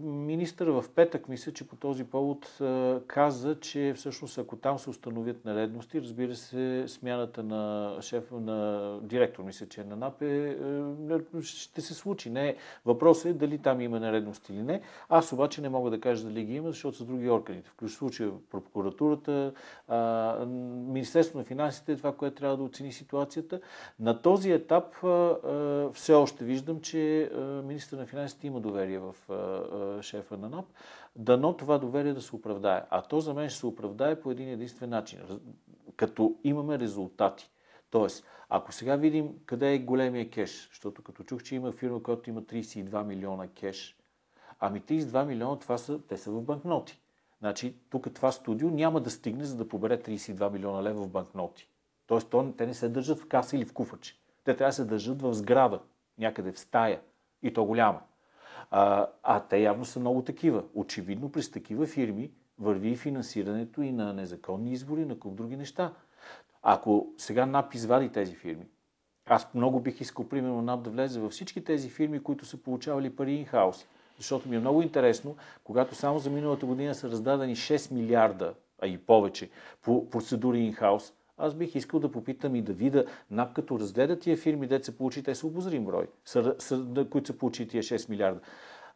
Министър 0.03 0.69
в 0.69 0.85
петък 0.95 1.29
мисля, 1.29 1.53
че 1.53 1.69
по 1.69 1.77
този 1.77 2.05
повод 2.05 2.59
каза, 3.07 3.61
че 3.61 3.93
всъщност 3.97 4.39
ако 4.39 4.57
там 4.57 4.79
се 4.79 4.91
установят 4.91 5.45
наредности, 5.45 6.03
разбира 6.03 6.35
се, 6.35 6.85
смяната 6.89 7.43
на 7.43 7.97
шефа, 8.01 8.41
на 8.41 8.99
директор, 9.03 9.43
мисля, 9.43 9.67
че 9.67 9.81
е 9.81 9.85
на 9.85 9.97
НАП, 9.97 10.23
е, 10.23 10.57
е, 11.11 11.43
ще 11.43 11.81
се 11.81 11.95
случи. 11.95 12.31
Не, 12.31 12.57
въпросът 12.85 13.27
е 13.27 13.33
дали 13.33 13.59
там 13.59 13.81
има 13.81 14.01
наредности 14.01 14.53
или 14.53 14.63
не. 14.63 14.81
Аз 15.09 15.33
обаче 15.33 15.61
не 15.61 15.69
мога 15.69 15.91
да 15.91 16.01
кажа 16.01 16.25
дали 16.25 16.45
ги 16.45 16.55
има, 16.55 16.69
защото 16.69 16.97
са 16.97 17.05
други 17.05 17.31
органите. 17.31 17.71
В 17.83 17.89
случая 17.89 18.31
прокуратурата, 18.51 19.53
Министерството 20.87 21.39
на 21.39 21.45
финансите 21.45 21.93
е 21.93 21.97
това, 21.97 22.13
което 22.13 22.37
трябва 22.37 22.57
да 22.57 22.63
оцени 22.63 22.93
ситуацията. 22.93 23.61
На 24.01 24.23
този 24.23 24.53
етап 24.53 24.97
все 25.93 26.15
още 26.15 26.45
виждам, 26.45 26.81
че 26.81 27.31
министър 27.65 27.99
на 27.99 28.07
финансите 28.07 28.47
има 28.47 28.61
доверие 28.61 28.99
в 28.99 29.15
шефа 30.03 30.37
на 30.37 30.49
НАП, 30.49 30.67
дано 31.17 31.57
това 31.57 31.79
доверие 31.79 32.13
да 32.13 32.23
се 32.23 32.37
оправдае. 32.37 32.83
А 32.91 33.03
то 33.03 33.21
за 33.21 33.35
мен 33.35 33.49
ще 33.49 33.59
се 33.59 33.67
оправдае 33.67 34.21
по 34.21 34.31
един 34.31 34.49
единствен 34.49 34.91
начин, 34.91 35.19
като 35.97 36.37
имаме 36.45 36.79
резултати. 36.79 37.51
Тоест, 37.91 38.25
ако 38.49 38.73
сега 38.73 38.97
видим 38.97 39.35
къде 39.47 39.75
е 39.75 39.79
големия 39.79 40.31
кеш, 40.31 40.69
защото 40.69 41.03
като 41.03 41.25
чух, 41.25 41.43
че 41.43 41.55
има 41.55 41.73
фирма, 41.73 42.03
която 42.03 42.31
има 42.31 42.43
32 42.43 43.05
милиона 43.05 43.49
кеш, 43.49 43.97
ами 44.61 44.81
32 44.81 45.25
милиона, 45.25 45.59
това 45.59 45.79
са, 45.79 46.01
те 46.09 46.17
са 46.17 46.31
в 46.31 46.43
банкноти. 46.43 47.01
Значи, 47.39 47.77
тук 47.91 48.15
това 48.15 48.33
студио 48.33 48.71
няма 48.71 49.01
да 49.01 49.11
стигне, 49.11 49.45
за 49.45 49.57
да 49.57 49.69
побере 49.69 50.03
32 50.03 50.53
милиона 50.53 50.83
лева 50.83 51.03
в 51.03 51.09
банкноти. 51.09 51.69
Тоест, 52.07 52.31
то, 52.31 52.53
те 52.57 52.67
не 52.67 52.75
се 52.75 52.89
държат 52.89 53.19
в 53.19 53.29
каса 53.29 53.57
или 53.57 53.65
в 53.65 53.73
куфаче. 53.73 54.19
Те 54.45 54.57
трябва 54.57 54.69
да 54.69 54.75
се 54.75 54.85
държат 54.85 55.23
в 55.23 55.35
сграда, 55.35 55.81
някъде 56.19 56.53
в 56.53 56.59
стая. 56.59 57.01
И 57.43 57.53
то 57.53 57.65
голяма. 57.65 58.01
А, 58.71 59.07
а 59.23 59.41
те 59.41 59.59
явно 59.59 59.85
са 59.85 60.01
много 60.01 60.23
такива. 60.23 60.65
Очевидно, 60.75 61.33
през 61.33 61.51
такива 61.51 61.87
фирми 61.87 62.31
върви 62.59 62.89
и 62.91 62.97
финансирането 62.97 63.83
и 63.83 63.93
на 63.93 64.13
незаконни 64.13 64.73
избори, 64.73 65.05
на 65.05 65.19
куп 65.19 65.35
други 65.35 65.57
неща. 65.57 65.93
Ако 66.63 67.13
сега 67.19 67.47
НАП 67.47 67.75
извади 67.75 68.09
тези 68.09 68.35
фирми, 68.35 68.67
аз 69.27 69.55
много 69.55 69.81
бих 69.81 70.01
искал, 70.01 70.29
примерно, 70.29 70.63
НАП 70.63 70.83
да 70.83 70.91
влезе 70.91 71.21
във 71.21 71.33
всички 71.33 71.65
тези 71.65 71.91
фирми, 71.91 72.23
които 72.23 72.45
са 72.45 72.57
получавали 72.57 73.17
пари 73.17 73.33
инхаус. 73.33 73.87
Защото 74.17 74.49
ми 74.49 74.57
е 74.57 74.61
много 74.61 74.83
интересно, 74.83 75.37
когато 75.65 75.95
само 75.95 76.19
за 76.19 76.31
миналата 76.31 76.67
година 76.67 76.95
са 76.95 77.11
раздадени 77.11 77.57
6 77.57 77.93
милиарда, 77.93 78.55
а 78.83 78.87
и 78.87 78.99
повече, 78.99 79.51
по 79.83 80.11
процедури 80.11 80.59
инхаус, 80.59 81.13
аз 81.41 81.55
бих 81.55 81.75
искал 81.75 82.01
да 82.01 82.13
попитам 82.13 82.57
и 82.57 82.63
да 82.63 82.73
видя, 82.73 83.05
НАП 83.31 83.55
като 83.55 83.79
разгледа 83.79 84.19
тия 84.19 84.37
фирми, 84.37 84.67
де 84.67 84.83
са 84.83 84.93
получи, 84.93 85.23
те 85.23 85.35
са 85.35 85.47
обозрим 85.47 85.85
брой, 85.85 86.07
са, 86.25 86.55
са, 86.59 87.07
които 87.11 87.27
са 87.27 87.39
получили 87.39 87.69
тия 87.69 87.83
6 87.83 88.11
милиарда. 88.11 88.41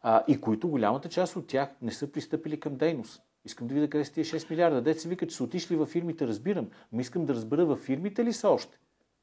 А, 0.01 0.23
и 0.27 0.41
които 0.41 0.67
голямата 0.67 1.09
част 1.09 1.35
от 1.35 1.47
тях 1.47 1.69
не 1.81 1.91
са 1.91 2.11
пристъпили 2.11 2.59
към 2.59 2.75
дейност. 2.75 3.21
Искам 3.45 3.67
да 3.67 3.73
видя 3.73 3.89
къде 3.89 4.05
са 4.05 4.13
тия 4.13 4.25
6 4.25 4.49
милиарда. 4.49 4.81
Де 4.81 4.93
се 4.93 5.09
вика, 5.09 5.27
че 5.27 5.35
са 5.35 5.43
отишли 5.43 5.75
във 5.75 5.89
фирмите, 5.89 6.27
разбирам. 6.27 6.69
Но 6.91 7.01
искам 7.01 7.25
да 7.25 7.33
разбера 7.33 7.65
във 7.65 7.79
фирмите 7.79 8.25
ли 8.25 8.33
са 8.33 8.49
още. 8.49 8.79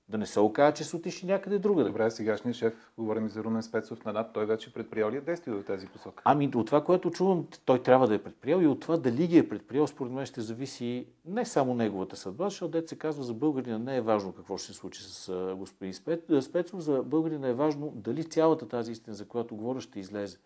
Да 0.09 0.19
не 0.19 0.27
се 0.27 0.41
окаже, 0.41 0.75
че 0.75 0.85
са 0.85 0.97
отишли 0.97 1.27
някъде 1.27 1.59
друга. 1.59 1.85
Добре, 1.85 2.11
сегашният 2.11 2.57
шеф, 2.57 2.93
говорим 2.99 3.29
за 3.29 3.45
Румен 3.45 3.62
Спецов 3.62 4.05
на 4.05 4.12
НАП, 4.12 4.35
той 4.35 4.47
вече 4.47 4.73
предприял 4.73 5.11
ли 5.11 5.17
е 5.17 5.21
действия 5.21 5.57
в 5.57 5.65
тази 5.65 5.87
посока? 5.87 6.23
Ами 6.27 6.51
от 6.55 6.67
това, 6.67 6.85
което 6.85 7.11
чувам, 7.11 7.47
той 7.65 7.83
трябва 7.83 8.09
да 8.09 8.15
е 8.15 8.23
предприял 8.23 8.61
и 8.61 8.67
от 8.67 8.81
това 8.81 8.97
дали 8.97 9.27
ги 9.27 9.38
е 9.38 9.49
предприял, 9.49 9.87
според 9.87 10.12
мен 10.12 10.27
ще 10.27 10.41
зависи 10.41 11.07
не 11.25 11.45
само 11.45 11.75
неговата 11.75 12.17
съдба, 12.17 12.45
защото 12.45 12.71
дете 12.71 12.88
се 12.88 12.99
казва 12.99 13.25
за 13.25 13.35
българина 13.35 13.79
не 13.79 13.97
е 13.97 14.01
важно 14.01 14.33
какво 14.33 14.57
ще 14.57 14.67
се 14.67 14.73
случи 14.73 15.03
с 15.03 15.55
господин 15.57 15.95
Спецов, 16.43 16.81
за 16.81 17.03
българина 17.03 17.49
е 17.49 17.55
важно 17.55 17.93
дали 17.95 18.25
цялата 18.25 18.69
тази 18.69 18.93
истина, 18.93 19.17
за 19.17 19.29
която 19.29 19.57
говоря, 19.57 19.81
ще 19.81 20.01
излезе. 20.01 20.38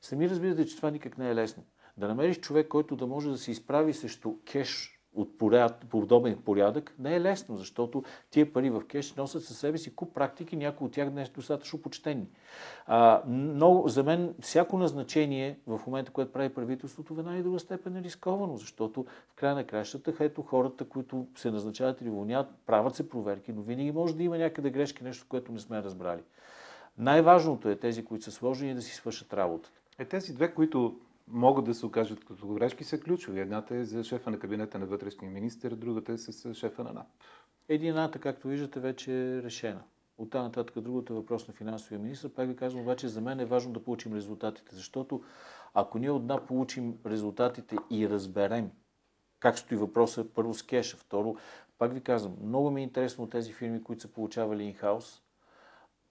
Сами 0.00 0.30
разбирате, 0.30 0.66
че 0.66 0.76
това 0.76 0.90
никак 0.90 1.18
не 1.18 1.30
е 1.30 1.34
лесно. 1.34 1.64
Да 1.96 2.08
намериш 2.08 2.40
човек, 2.40 2.68
който 2.68 2.96
да 2.96 3.06
може 3.06 3.30
да 3.30 3.38
се 3.38 3.50
изправи 3.50 3.94
срещу 3.94 4.34
кеш 4.52 4.97
от 5.18 5.38
поряд, 5.38 5.86
подобен 5.90 6.36
порядък, 6.44 6.94
не 6.98 7.16
е 7.16 7.20
лесно, 7.20 7.56
защото 7.56 8.02
тия 8.30 8.52
пари 8.52 8.70
в 8.70 8.82
кеш 8.88 9.14
носят 9.14 9.44
със 9.44 9.58
себе 9.58 9.78
си 9.78 9.94
куп 9.94 10.14
практики, 10.14 10.56
някои 10.56 10.86
от 10.86 10.92
тях 10.92 11.10
днес 11.10 11.30
достатъчно 11.30 11.82
почтени. 11.82 12.26
А, 12.86 13.22
но 13.26 13.82
за 13.86 14.04
мен 14.04 14.34
всяко 14.40 14.78
назначение 14.78 15.58
в 15.66 15.80
момента, 15.86 16.12
което 16.12 16.32
прави 16.32 16.48
правителството, 16.48 17.14
в 17.14 17.18
една 17.18 17.36
и 17.36 17.42
друга 17.42 17.58
степен 17.58 17.96
е 17.96 18.02
рисковано, 18.02 18.56
защото 18.56 19.06
в 19.28 19.34
края 19.34 19.54
на 19.54 19.64
кращата, 19.64 20.14
ето 20.20 20.42
хората, 20.42 20.84
които 20.84 21.26
се 21.36 21.50
назначават 21.50 22.00
или 22.00 22.10
уволняват, 22.10 22.48
правят 22.66 22.94
се 22.94 23.08
проверки, 23.08 23.52
но 23.52 23.62
винаги 23.62 23.92
може 23.92 24.16
да 24.16 24.22
има 24.22 24.38
някъде 24.38 24.70
грешки, 24.70 25.04
нещо, 25.04 25.26
което 25.28 25.52
не 25.52 25.60
сме 25.60 25.82
разбрали. 25.82 26.22
Най-важното 26.98 27.68
е 27.68 27.76
тези, 27.76 28.04
които 28.04 28.24
са 28.24 28.30
сложени, 28.30 28.74
да 28.74 28.82
си 28.82 28.94
свършат 28.94 29.34
работата. 29.34 29.78
Е, 29.98 30.04
тези 30.04 30.34
две, 30.34 30.54
които 30.54 31.00
могат 31.30 31.64
да 31.64 31.74
се 31.74 31.86
окажат 31.86 32.24
като 32.24 32.48
грешки, 32.48 32.84
са 32.84 33.00
ключови. 33.00 33.40
Едната 33.40 33.76
е 33.76 33.84
за 33.84 34.04
шефа 34.04 34.30
на 34.30 34.38
кабинета 34.38 34.78
на 34.78 34.86
вътрешния 34.86 35.30
министр, 35.30 35.76
другата 35.76 36.12
е 36.12 36.18
с 36.18 36.54
шефа 36.54 36.84
на 36.84 36.92
НАП. 36.92 37.06
Едината, 37.68 38.18
както 38.18 38.48
виждате, 38.48 38.80
вече 38.80 39.12
е 39.12 39.42
решена. 39.42 39.82
От 40.18 40.30
тази 40.30 40.42
нататък 40.42 40.80
другото 40.80 41.12
е 41.12 41.16
въпрос 41.16 41.48
на 41.48 41.54
финансовия 41.54 41.98
министр. 41.98 42.28
Пак 42.28 42.48
ви 42.48 42.56
казвам, 42.56 42.82
обаче 42.82 43.08
за 43.08 43.20
мен 43.20 43.40
е 43.40 43.44
важно 43.44 43.72
да 43.72 43.84
получим 43.84 44.14
резултатите, 44.14 44.74
защото 44.74 45.22
ако 45.74 45.98
ние 45.98 46.10
отна 46.10 46.46
получим 46.46 46.98
резултатите 47.06 47.76
и 47.90 48.08
разберем 48.08 48.70
как 49.40 49.58
стои 49.58 49.76
въпроса 49.76 50.26
първо 50.34 50.54
с 50.54 50.62
кеша, 50.62 50.96
второ, 50.96 51.36
пак 51.78 51.94
ви 51.94 52.00
казвам, 52.00 52.36
много 52.42 52.70
ми 52.70 52.80
е 52.80 52.84
интересно 52.84 53.24
от 53.24 53.30
тези 53.30 53.52
фирми, 53.52 53.82
които 53.82 54.02
са 54.02 54.08
получавали 54.08 54.64
инхаус, 54.64 55.22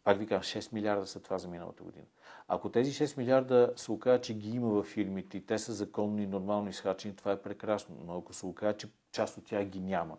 пак 0.07 0.19
ви 0.19 0.27
казвам, 0.27 0.61
6 0.61 0.73
милиарда 0.73 1.07
са 1.07 1.19
това 1.19 1.37
за 1.37 1.47
миналата 1.47 1.83
година. 1.83 2.05
Ако 2.47 2.69
тези 2.69 2.91
6 2.91 3.17
милиарда 3.17 3.73
се 3.75 3.91
окажат, 3.91 4.23
че 4.23 4.33
ги 4.33 4.49
има 4.49 4.67
в 4.69 4.83
фирмите 4.83 5.37
и 5.37 5.45
те 5.45 5.57
са 5.57 5.73
законни 5.73 6.23
и 6.23 6.27
нормално 6.27 6.69
изхарчени, 6.69 7.15
това 7.15 7.31
е 7.31 7.41
прекрасно. 7.41 7.95
Но 8.05 8.17
ако 8.17 8.33
се 8.33 8.45
окаже, 8.45 8.77
че 8.77 8.87
част 9.11 9.37
от 9.37 9.45
тях 9.45 9.65
ги 9.65 9.79
няма, 9.79 10.17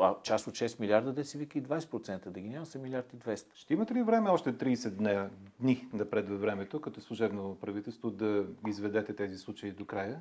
а 0.00 0.14
част 0.22 0.46
от 0.46 0.54
6 0.54 0.80
милиарда 0.80 1.12
да 1.12 1.24
си 1.24 1.38
вика 1.38 1.58
и 1.58 1.62
20% 1.62 2.28
да 2.28 2.40
ги 2.40 2.48
няма, 2.48 2.66
са 2.66 2.78
милиард 2.78 3.12
и 3.12 3.16
200. 3.16 3.46
Ще 3.54 3.74
имате 3.74 3.94
ли 3.94 4.02
време 4.02 4.30
още 4.30 4.52
30 4.52 4.90
дни, 4.90 5.28
дни 5.60 5.88
напред 5.92 6.28
във 6.28 6.40
времето, 6.40 6.80
като 6.80 7.00
служебно 7.00 7.56
правителство, 7.60 8.10
да 8.10 8.46
изведете 8.68 9.16
тези 9.16 9.38
случаи 9.38 9.72
до 9.72 9.84
края? 9.84 10.20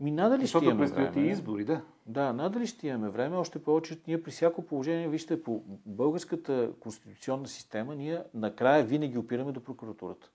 Ми 0.00 0.10
надали 0.10 0.46
ще 0.46 0.64
имаме 0.64 0.86
време. 0.86 1.26
избори, 1.26 1.64
да. 1.64 1.80
Да, 2.06 2.32
надали 2.32 2.66
ще 2.66 2.88
имаме 2.88 3.08
време. 3.08 3.36
Още 3.36 3.62
повече, 3.62 4.00
ние 4.06 4.22
при 4.22 4.30
всяко 4.30 4.62
положение, 4.62 5.08
вижте, 5.08 5.42
по 5.42 5.62
българската 5.86 6.70
конституционна 6.80 7.48
система, 7.48 7.94
ние 7.94 8.22
накрая 8.34 8.84
винаги 8.84 9.18
опираме 9.18 9.52
до 9.52 9.64
прокуратурата. 9.64 10.30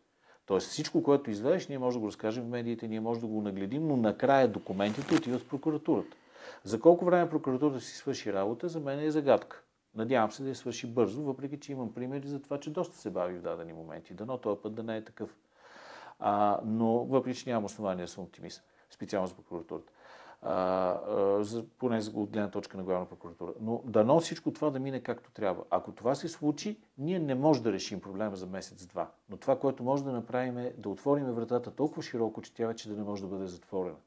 Тоест 0.46 0.68
всичко, 0.68 1.04
което 1.04 1.30
изведеш, 1.30 1.68
ние 1.68 1.80
може 1.80 1.96
да 1.96 2.00
го 2.00 2.08
разкажем 2.08 2.44
в 2.44 2.50
медиите, 2.50 2.88
ние 2.88 3.00
може 3.00 3.20
да 3.20 3.28
го 3.28 3.42
нагледим, 3.42 3.88
но 3.88 3.98
накрая 3.98 4.48
документите 4.48 5.16
отиват 5.16 5.42
в 5.42 5.48
прокуратурата. 5.48 6.18
За 6.64 6.80
колко 6.80 7.06
време 7.06 7.30
прокуратурата 7.30 7.82
си 7.82 7.98
свърши 7.98 8.34
работа, 8.34 8.70
за 8.70 8.80
мен 8.80 9.00
е 9.00 9.12
загадка. 9.12 9.64
Надявам 9.96 10.32
се 10.32 10.44
да 10.44 10.50
я 10.50 10.56
свърши 10.56 10.88
бързо, 10.88 11.24
въпреки 11.24 11.60
че 11.60 11.72
имам 11.72 11.94
примери 11.94 12.28
за 12.28 12.42
това, 12.42 12.60
че 12.60 12.70
доста 12.70 12.98
се 12.98 13.10
бави 13.10 13.38
в 13.38 13.42
дадени 13.42 13.74
моменти. 13.74 14.14
Дано 14.14 14.38
този 14.38 14.62
път 14.62 14.74
да 14.74 14.84
не 14.84 14.98
е 14.98 15.04
такъв. 15.04 15.36
А, 16.20 16.60
но 16.66 17.06
въпреки, 17.06 17.40
че 17.40 17.50
нямам 17.50 17.66
основания 17.66 18.06
да 18.06 18.12
съм 18.12 18.24
оптимист, 18.24 18.64
специално 18.94 19.28
за 19.28 19.34
прокуратурата 19.34 19.92
а, 20.46 20.54
а, 20.54 21.64
поне 21.80 22.02
от 22.14 22.30
гледна 22.30 22.52
точка 22.52 22.78
на 22.78 22.84
главна 22.84 23.06
прокуратура. 23.06 23.54
Но 23.62 23.82
дано 23.86 24.20
всичко 24.20 24.54
това 24.54 24.70
да 24.70 24.80
мине 24.80 25.00
както 25.00 25.32
трябва. 25.32 25.64
Ако 25.70 25.92
това 25.92 26.16
се 26.16 26.28
случи, 26.28 26.78
ние 26.98 27.20
не 27.20 27.36
можем 27.36 27.64
да 27.64 27.72
решим 27.72 28.02
проблема 28.02 28.36
за 28.36 28.48
месец-два. 28.48 29.12
Но 29.30 29.38
това, 29.38 29.60
което 29.60 29.84
може 29.84 30.04
да 30.04 30.12
направим 30.12 30.58
е 30.58 30.74
да 30.78 30.90
отворим 30.90 31.26
вратата 31.26 31.72
толкова 31.72 32.04
широко, 32.04 32.42
че 32.42 32.54
тя 32.54 32.68
вече 32.68 32.90
да 32.90 32.96
не 32.96 33.04
може 33.04 33.22
да 33.22 33.28
бъде 33.28 33.48
затворена. 33.48 33.98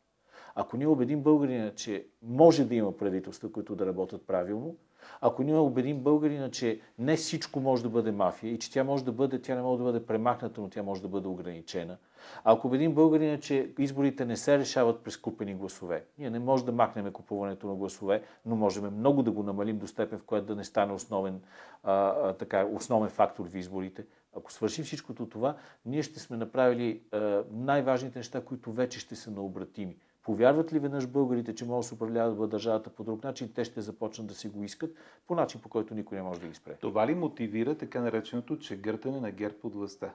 Ако 0.55 0.77
ние 0.77 0.87
убедим 0.87 1.23
българина, 1.23 1.75
че 1.75 2.07
може 2.23 2.65
да 2.65 2.75
има 2.75 2.97
правителства, 2.97 3.53
които 3.53 3.77
да 3.77 3.87
работят 3.87 4.27
правилно, 4.27 4.77
ако 5.21 5.43
ние 5.43 5.59
убедим 5.59 6.01
българина, 6.01 6.51
че 6.51 6.81
не 6.99 7.17
всичко 7.17 7.61
може 7.61 7.83
да 7.83 7.89
бъде 7.89 8.13
мафия 8.13 8.53
и 8.53 8.59
че 8.59 8.73
тя 8.73 8.85
може 8.85 9.05
да 9.05 9.13
бъде, 9.13 9.43
тя 9.43 9.55
не 9.55 9.63
може 9.63 9.79
да 9.79 9.85
бъде 9.85 10.07
премахната, 10.07 10.61
но 10.61 10.69
тя 10.69 10.83
може 10.83 11.03
да 11.03 11.09
бъде 11.09 11.29
ограничена, 11.29 11.97
ако 12.45 12.67
убедим 12.67 12.95
българина, 12.95 13.39
че 13.41 13.71
изборите 13.79 14.25
не 14.25 14.37
се 14.37 14.59
решават 14.59 15.01
през 15.01 15.17
купени 15.17 15.55
гласове, 15.55 16.05
ние 16.19 16.31
не 16.31 16.39
можем 16.39 16.67
да 16.67 16.73
махнем 16.73 17.13
купуването 17.13 17.67
на 17.67 17.75
гласове, 17.75 18.23
но 18.47 18.57
можем 18.57 18.97
много 18.97 19.23
да 19.23 19.31
го 19.31 19.43
намалим 19.43 19.79
до 19.79 19.87
степен, 19.87 20.19
в 20.19 20.25
която 20.25 20.47
да 20.47 20.55
не 20.55 20.65
стане 20.65 20.93
основен, 20.93 21.41
а, 21.83 22.33
така, 22.33 22.65
основен 22.65 23.11
фактор 23.11 23.49
в 23.49 23.57
изборите. 23.57 24.05
Ако 24.37 24.53
свършим 24.53 24.85
всичкото 24.85 25.29
това, 25.29 25.57
ние 25.87 26.03
ще 26.03 26.21
сме 26.21 26.37
направили 26.37 27.03
най-важните 27.51 28.19
неща, 28.19 28.45
които 28.45 28.73
вече 28.73 29.01
ще 29.01 29.17
са 29.17 29.31
необратими. 29.31 29.97
Повярват 30.27 30.73
ли 30.73 30.79
веднъж 30.79 31.07
българите, 31.07 31.55
че 31.55 31.65
може 31.65 31.85
да 31.85 31.89
се 31.89 31.95
управляват 31.95 32.51
държавата 32.51 32.91
по 32.91 33.05
друг 33.05 33.25
начин, 33.25 33.53
те 33.55 33.65
ще 33.65 33.81
започнат 33.81 34.27
да 34.27 34.35
си 34.35 34.49
го 34.49 34.65
искат 34.65 34.97
по 35.27 35.35
начин, 35.35 35.61
по 35.61 35.69
който 35.69 35.95
никой 35.95 36.17
не 36.17 36.23
може 36.23 36.41
да 36.41 36.47
ги 36.47 36.55
спре. 36.55 36.77
Това 36.81 37.07
ли 37.07 37.15
мотивира 37.15 37.75
така 37.75 38.01
нареченото, 38.01 38.59
че 38.59 38.77
гъртане 38.77 39.21
на 39.21 39.31
герб 39.31 39.65
от 39.65 39.75
властта? 39.75 40.13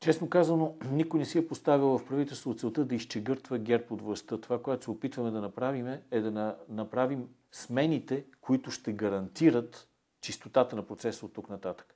Честно 0.00 0.28
казано, 0.28 0.74
никой 0.90 1.20
не 1.20 1.26
си 1.26 1.38
е 1.38 1.48
поставил 1.48 1.98
в 1.98 2.04
правителство 2.04 2.54
целта 2.54 2.84
да 2.84 2.94
изчегъртва 2.94 3.58
герб 3.58 3.90
от 3.90 4.02
властта. 4.02 4.38
Това, 4.38 4.62
което 4.62 4.84
се 4.84 4.90
опитваме 4.90 5.30
да 5.30 5.40
направим 5.40 5.86
е 6.10 6.20
да 6.20 6.30
на, 6.30 6.56
направим 6.68 7.28
смените, 7.52 8.24
които 8.40 8.70
ще 8.70 8.92
гарантират 8.92 9.88
чистотата 10.20 10.76
на 10.76 10.86
процеса 10.86 11.26
от 11.26 11.32
тук 11.32 11.48
нататък. 11.48 11.91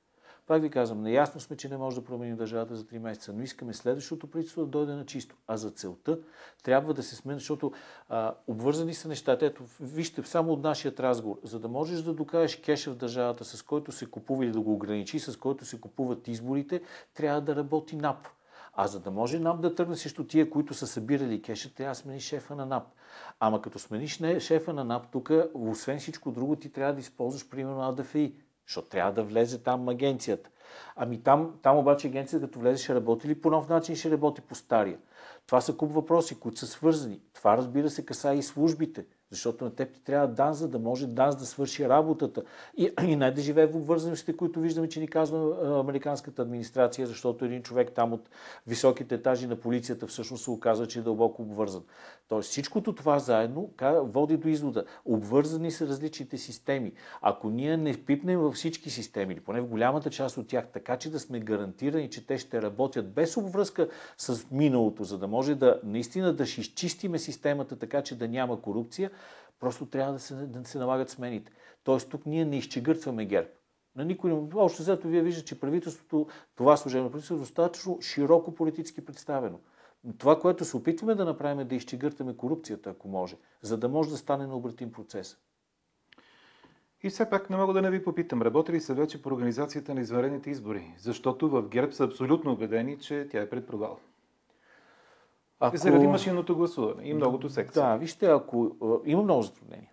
Пак 0.47 0.61
ви 0.61 0.69
казвам, 0.69 1.01
неясно 1.01 1.41
сме, 1.41 1.57
че 1.57 1.69
не 1.69 1.77
може 1.77 1.95
да 1.95 2.03
променим 2.03 2.35
държавата 2.35 2.75
за 2.75 2.83
3 2.83 2.97
месеца, 2.97 3.33
но 3.33 3.43
искаме 3.43 3.73
следващото 3.73 4.27
правителство 4.27 4.61
да 4.61 4.67
дойде 4.67 4.93
на 4.93 5.05
чисто. 5.05 5.35
А 5.47 5.57
за 5.57 5.71
целта 5.71 6.19
трябва 6.63 6.93
да 6.93 7.03
се 7.03 7.15
смени, 7.15 7.39
защото 7.39 7.71
а, 8.09 8.33
обвързани 8.47 8.93
са 8.93 9.07
нещата. 9.07 9.45
Ето, 9.45 9.63
вижте, 9.79 10.23
само 10.23 10.53
от 10.53 10.63
нашия 10.63 10.93
разговор, 10.99 11.39
за 11.43 11.59
да 11.59 11.67
можеш 11.67 12.01
да 12.01 12.13
докажеш 12.13 12.55
кеша 12.55 12.91
в 12.91 12.95
държавата, 12.95 13.45
с 13.45 13.63
който 13.63 13.91
се 13.91 14.05
купува 14.05 14.45
или 14.45 14.51
да 14.51 14.61
го 14.61 14.73
ограничи, 14.73 15.19
с 15.19 15.37
който 15.37 15.65
се 15.65 15.81
купуват 15.81 16.27
изборите, 16.27 16.81
трябва 17.13 17.41
да 17.41 17.55
работи 17.55 17.95
НАП. 17.95 18.27
А 18.73 18.87
за 18.87 18.99
да 18.99 19.11
може 19.11 19.39
НАП 19.39 19.61
да 19.61 19.75
тръгне 19.75 19.95
срещу 19.95 20.23
тия, 20.23 20.49
които 20.49 20.73
са 20.73 20.87
събирали 20.87 21.41
кеша, 21.41 21.73
трябва 21.73 21.91
да 21.91 21.95
смени 21.95 22.19
шефа 22.19 22.55
на 22.55 22.65
НАП. 22.65 22.83
Ама 23.39 23.61
като 23.61 23.79
смениш 23.79 24.19
шефа 24.39 24.73
на 24.73 24.83
НАП, 24.83 25.11
тук, 25.11 25.31
освен 25.53 25.99
всичко 25.99 26.31
друго, 26.31 26.55
ти 26.55 26.69
трябва 26.69 26.93
да 26.93 26.99
използваш 26.99 27.49
примерно 27.49 27.81
АДФИ. 27.81 28.33
Защото 28.67 28.89
трябва 28.89 29.11
да 29.11 29.23
влезе 29.23 29.63
там 29.63 29.89
агенцията. 29.89 30.49
Ами 30.95 31.23
там, 31.23 31.59
там 31.61 31.77
обаче 31.77 32.07
агенцията, 32.07 32.45
като 32.45 32.59
влезе, 32.59 32.83
ще 32.83 32.95
работи 32.95 33.27
ли 33.27 33.41
по 33.41 33.49
нов 33.49 33.69
начин, 33.69 33.95
ще 33.95 34.11
работи 34.11 34.41
по 34.41 34.55
стария. 34.55 34.97
Това 35.45 35.61
са 35.61 35.77
куп 35.77 35.91
въпроси, 35.91 36.39
които 36.39 36.59
са 36.59 36.67
свързани. 36.67 37.21
Това, 37.33 37.57
разбира 37.57 37.89
се, 37.89 38.05
каса 38.05 38.33
и 38.33 38.43
службите. 38.43 39.05
Защото 39.31 39.63
на 39.63 39.75
теб 39.75 39.93
ти 39.93 40.03
трябва 40.03 40.27
ДАНС, 40.27 40.57
за 40.57 40.67
да 40.67 40.79
може 40.79 41.07
ДАНС 41.07 41.35
да 41.35 41.45
свърши 41.45 41.89
работата. 41.89 42.43
И, 42.77 42.91
и 43.03 43.15
не 43.15 43.31
да 43.31 43.41
живее 43.41 43.67
в 43.67 43.75
обвързаностите, 43.75 44.37
които 44.37 44.59
виждаме, 44.59 44.89
че 44.89 44.99
ни 44.99 45.07
казва 45.07 45.79
американската 45.79 46.41
администрация, 46.41 47.07
защото 47.07 47.45
един 47.45 47.63
човек 47.63 47.91
там 47.91 48.13
от 48.13 48.29
високите 48.67 49.15
етажи 49.15 49.47
на 49.47 49.55
полицията 49.55 50.07
всъщност 50.07 50.43
се 50.43 50.51
оказа, 50.51 50.87
че 50.87 50.99
е 50.99 51.01
дълбоко 51.01 51.41
обвързан. 51.41 51.83
Тоест 52.27 52.49
всичкото 52.49 52.93
това 52.93 53.19
заедно 53.19 53.69
води 54.01 54.37
до 54.37 54.47
извода. 54.47 54.83
Обвързани 55.05 55.71
са 55.71 55.87
различните 55.87 56.37
системи. 56.37 56.93
Ако 57.21 57.49
ние 57.49 57.77
не 57.77 57.93
пипнем 57.93 58.39
във 58.39 58.53
всички 58.53 58.89
системи, 58.89 59.33
или 59.33 59.41
поне 59.41 59.61
в 59.61 59.67
голямата 59.67 60.09
част 60.09 60.37
от 60.37 60.47
тях, 60.47 60.67
така 60.73 60.97
че 60.97 61.11
да 61.11 61.19
сме 61.19 61.39
гарантирани, 61.39 62.09
че 62.09 62.27
те 62.27 62.37
ще 62.37 62.61
работят 62.61 63.13
без 63.13 63.37
обвръзка 63.37 63.89
с 64.17 64.51
миналото, 64.51 65.03
за 65.03 65.17
да 65.17 65.27
може 65.27 65.55
да 65.55 65.79
наистина 65.83 66.33
да 66.33 66.43
изчистиме 66.43 67.19
системата 67.19 67.75
така, 67.75 68.01
че 68.01 68.17
да 68.17 68.27
няма 68.27 68.61
корупция, 68.61 69.11
просто 69.59 69.85
трябва 69.85 70.13
да 70.13 70.19
се, 70.19 70.35
да 70.35 70.65
се 70.65 70.77
налагат 70.77 71.09
смените. 71.09 71.51
Тоест 71.83 72.09
тук 72.09 72.25
ние 72.25 72.45
не 72.45 72.57
изчегъртваме 72.57 73.25
ГЕРБ. 73.25 73.49
На 73.95 74.05
никой 74.05 74.33
не... 74.33 74.49
Още 74.55 74.83
зато 74.83 75.07
вие 75.07 75.21
виждате, 75.21 75.47
че 75.47 75.59
правителството, 75.59 76.27
това 76.55 76.77
служебно 76.77 77.09
правителство 77.09 77.35
е 77.35 77.39
достатъчно 77.39 78.01
широко 78.01 78.55
политически 78.55 79.05
представено. 79.05 79.59
Това, 80.17 80.39
което 80.39 80.65
се 80.65 80.77
опитваме 80.77 81.15
да 81.15 81.25
направим 81.25 81.59
е 81.59 81.65
да 81.65 81.75
изчегъртаме 81.75 82.37
корупцията, 82.37 82.89
ако 82.89 83.07
може, 83.07 83.37
за 83.61 83.77
да 83.77 83.89
може 83.89 84.09
да 84.09 84.17
стане 84.17 84.47
необратим 84.47 84.91
процес. 84.91 85.37
И 87.03 87.09
все 87.09 87.29
пак 87.29 87.49
не 87.49 87.57
мога 87.57 87.73
да 87.73 87.81
не 87.81 87.89
ви 87.89 88.03
попитам, 88.03 88.41
работи 88.41 88.71
ли 88.71 88.81
се 88.81 88.93
вече 88.93 89.21
по 89.21 89.29
организацията 89.29 89.93
на 89.93 90.01
извънредните 90.01 90.49
избори? 90.49 90.93
Защото 90.97 91.49
в 91.49 91.69
ГЕРБ 91.69 91.91
са 91.91 92.03
абсолютно 92.03 92.51
убедени, 92.51 92.99
че 92.99 93.27
тя 93.31 93.41
е 93.41 93.49
пред 93.49 93.67
провал. 93.67 93.99
Ако... 95.59 95.77
Заради 95.77 96.07
машинното 96.07 96.55
гласуване 96.55 97.09
и 97.09 97.13
многото 97.13 97.49
секции. 97.49 97.81
Да, 97.81 97.95
вижте, 97.95 98.25
ако 98.25 98.71
има 99.05 99.23
много 99.23 99.41
затруднения. 99.41 99.89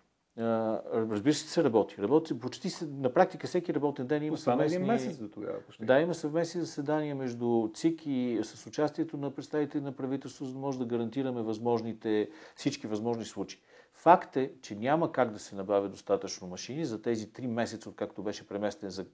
Разбира 0.93 1.33
се, 1.33 1.47
се 1.47 1.63
работи. 1.63 1.95
работи 1.99 2.39
почти 2.39 2.69
се, 2.69 2.87
на 2.87 3.13
практика 3.13 3.47
всеки 3.47 3.73
работен 3.73 4.07
ден 4.07 4.23
има 4.23 4.37
съвместни... 4.37 4.79
месец 4.79 5.17
до 5.17 5.29
тогава. 5.29 5.59
Почти. 5.65 5.85
Да, 5.85 5.99
има 5.99 6.13
съвместни 6.13 6.61
заседания 6.61 7.15
между 7.15 7.69
ЦИК 7.73 8.01
и 8.05 8.39
с 8.43 8.67
участието 8.67 9.17
на 9.17 9.31
представители 9.31 9.81
на 9.81 9.91
правителството, 9.91 10.45
за 10.45 10.53
да 10.53 10.59
може 10.59 10.79
да 10.79 10.85
гарантираме 10.85 11.41
възможните, 11.41 12.29
всички 12.55 12.87
възможни 12.87 13.25
случаи. 13.25 13.59
Факт 14.05 14.37
е, 14.37 14.51
че 14.61 14.75
няма 14.75 15.11
как 15.11 15.31
да 15.31 15.39
се 15.39 15.55
набавя 15.55 15.89
достатъчно 15.89 16.47
машини 16.47 16.85
за 16.85 17.01
тези 17.01 17.33
три 17.33 17.47
месеца, 17.47 17.89
откакто 17.89 18.23
беше 18.23 18.47
преместен, 18.47 19.05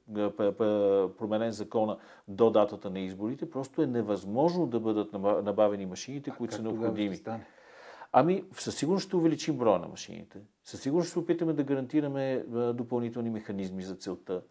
променен 1.17 1.51
закона 1.51 1.97
до 2.27 2.49
датата 2.49 2.89
на 2.89 2.99
изборите. 2.99 3.49
Просто 3.49 3.81
е 3.81 3.87
невъзможно 3.87 4.67
да 4.67 4.79
бъдат 4.79 5.13
набавени 5.13 5.85
машините, 5.85 6.31
които 6.37 6.55
са 6.55 6.61
необходими. 6.61 7.19
Ами, 8.11 8.43
със 8.53 8.75
сигурност 8.75 9.07
ще 9.07 9.15
увеличим 9.15 9.57
броя 9.57 9.79
на 9.79 9.87
машините. 9.87 10.39
Със 10.63 10.81
сигурност 10.81 11.07
ще 11.07 11.13
се 11.13 11.19
опитаме 11.19 11.53
да 11.53 11.63
гарантираме 11.63 12.45
допълнителни 12.73 13.29
механизми 13.29 13.83
за 13.83 13.95
целта. 13.95 14.41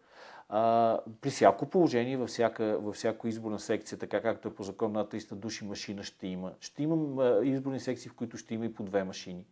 А, 0.53 0.99
при 1.21 1.29
всяко 1.29 1.65
положение, 1.65 2.17
във, 2.17 2.29
всяка, 2.29 2.79
във 2.81 2.95
всяко 2.95 3.27
изборна 3.27 3.59
секция, 3.59 3.97
така 3.97 4.21
както 4.21 4.47
е 4.47 4.53
по 4.53 4.63
закон 4.63 4.91
на 4.91 5.05
300 5.05 5.35
души 5.35 5.65
машина 5.65 6.03
ще 6.03 6.27
има. 6.27 6.51
Ще 6.59 6.83
имам 6.83 7.19
изборни 7.43 7.79
секции, 7.79 8.09
в 8.09 8.13
които 8.13 8.37
ще 8.37 8.53
има 8.53 8.65
и 8.65 8.73
по 8.73 8.83
две 8.83 9.03
машини. 9.03 9.45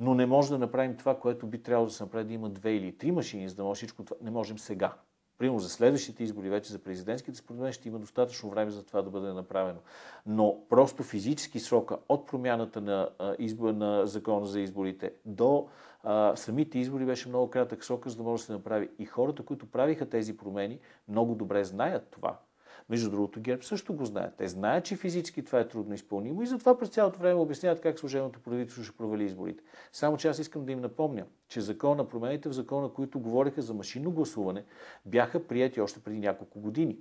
Но 0.00 0.14
не 0.14 0.26
може 0.26 0.50
да 0.50 0.58
направим 0.58 0.96
това, 0.96 1.18
което 1.18 1.46
би 1.46 1.62
трябвало 1.62 1.86
да 1.86 1.92
се 1.92 2.02
направи 2.02 2.24
да 2.24 2.34
има 2.34 2.50
две 2.50 2.72
или 2.72 2.98
три 2.98 3.12
машини, 3.12 3.48
за 3.48 3.54
да 3.54 3.64
може 3.64 3.78
всичко 3.78 4.04
това. 4.04 4.16
Не 4.22 4.30
можем 4.30 4.58
сега. 4.58 4.94
Примерно 5.38 5.58
за 5.58 5.68
следващите 5.68 6.22
избори, 6.24 6.48
вече 6.48 6.72
за 6.72 6.78
президентските, 6.78 7.38
според 7.38 7.60
мен 7.60 7.72
ще 7.72 7.88
има 7.88 7.98
достатъчно 7.98 8.50
време 8.50 8.70
за 8.70 8.82
това 8.82 9.02
да 9.02 9.10
бъде 9.10 9.32
направено. 9.32 9.78
Но 10.26 10.58
просто 10.68 11.02
физически 11.02 11.60
срока 11.60 11.98
от 12.08 12.26
промяната 12.26 12.80
на, 12.80 13.08
избор, 13.38 13.72
на 13.72 14.06
закона 14.06 14.46
за 14.46 14.60
изборите 14.60 15.12
до 15.24 15.68
а, 16.02 16.36
самите 16.36 16.78
избори 16.78 17.04
беше 17.04 17.28
много 17.28 17.50
кратък 17.50 17.84
срок, 17.84 18.08
за 18.08 18.16
да 18.16 18.22
може 18.22 18.42
да 18.42 18.46
се 18.46 18.52
направи. 18.52 18.88
И 18.98 19.04
хората, 19.04 19.42
които 19.42 19.70
правиха 19.70 20.08
тези 20.08 20.36
промени, 20.36 20.78
много 21.08 21.34
добре 21.34 21.64
знаят 21.64 22.08
това. 22.10 22.38
Между 22.88 23.10
другото, 23.10 23.40
ГЕРБ 23.40 23.62
също 23.62 23.94
го 23.94 24.04
знаят. 24.04 24.34
Те 24.36 24.48
знаят, 24.48 24.84
че 24.84 24.96
физически 24.96 25.44
това 25.44 25.60
е 25.60 25.68
трудно 25.68 25.94
изпълнимо 25.94 26.42
и 26.42 26.46
затова 26.46 26.78
през 26.78 26.88
цялото 26.88 27.18
време 27.18 27.40
обясняват 27.40 27.80
как 27.80 27.98
служебното 27.98 28.40
правителство 28.40 28.84
ще 28.84 28.96
провали 28.96 29.24
изборите. 29.24 29.64
Само 29.92 30.16
че 30.16 30.28
аз 30.28 30.38
искам 30.38 30.64
да 30.64 30.72
им 30.72 30.80
напомня, 30.80 31.24
че 31.48 31.60
закона, 31.60 32.08
промените 32.08 32.48
в 32.48 32.52
закона, 32.52 32.88
които 32.88 33.20
говореха 33.20 33.62
за 33.62 33.74
машинно 33.74 34.10
гласуване, 34.10 34.64
бяха 35.06 35.46
прияти 35.46 35.80
още 35.80 36.00
преди 36.00 36.18
няколко 36.18 36.60
години. 36.60 36.98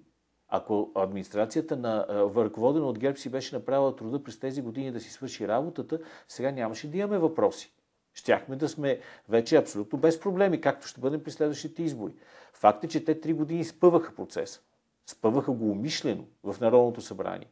Ако 0.48 0.92
администрацията 0.96 1.78
на 1.78 2.06
ръководена 2.36 2.86
от 2.86 3.00
ГЕРБ 3.00 3.18
си 3.18 3.30
беше 3.30 3.56
направила 3.56 3.96
труда 3.96 4.24
през 4.24 4.40
тези 4.40 4.62
години 4.62 4.92
да 4.92 5.00
си 5.00 5.12
свърши 5.12 5.48
работата, 5.48 6.00
сега 6.28 6.52
нямаше 6.52 6.92
да 6.92 6.98
имаме 6.98 7.18
въпроси. 7.18 7.74
Щяхме 8.14 8.56
да 8.56 8.70
сме 8.70 9.00
вече 9.30 9.58
абсолютно 9.58 10.00
без 10.00 10.20
проблеми, 10.20 10.62
както 10.62 10.88
ще 10.88 11.02
бъдем 11.02 11.24
при 11.24 11.32
следващите 11.32 11.84
избори. 11.84 12.14
Факт 12.54 12.84
е, 12.84 12.88
че 12.88 13.06
те 13.06 13.20
три 13.20 13.34
години 13.34 13.64
спъваха 13.64 14.16
процеса. 14.16 14.62
Спъваха 15.06 15.52
го 15.52 15.72
умишлено 15.72 16.26
в 16.44 16.60
Народното 16.62 17.02
събрание. 17.02 17.48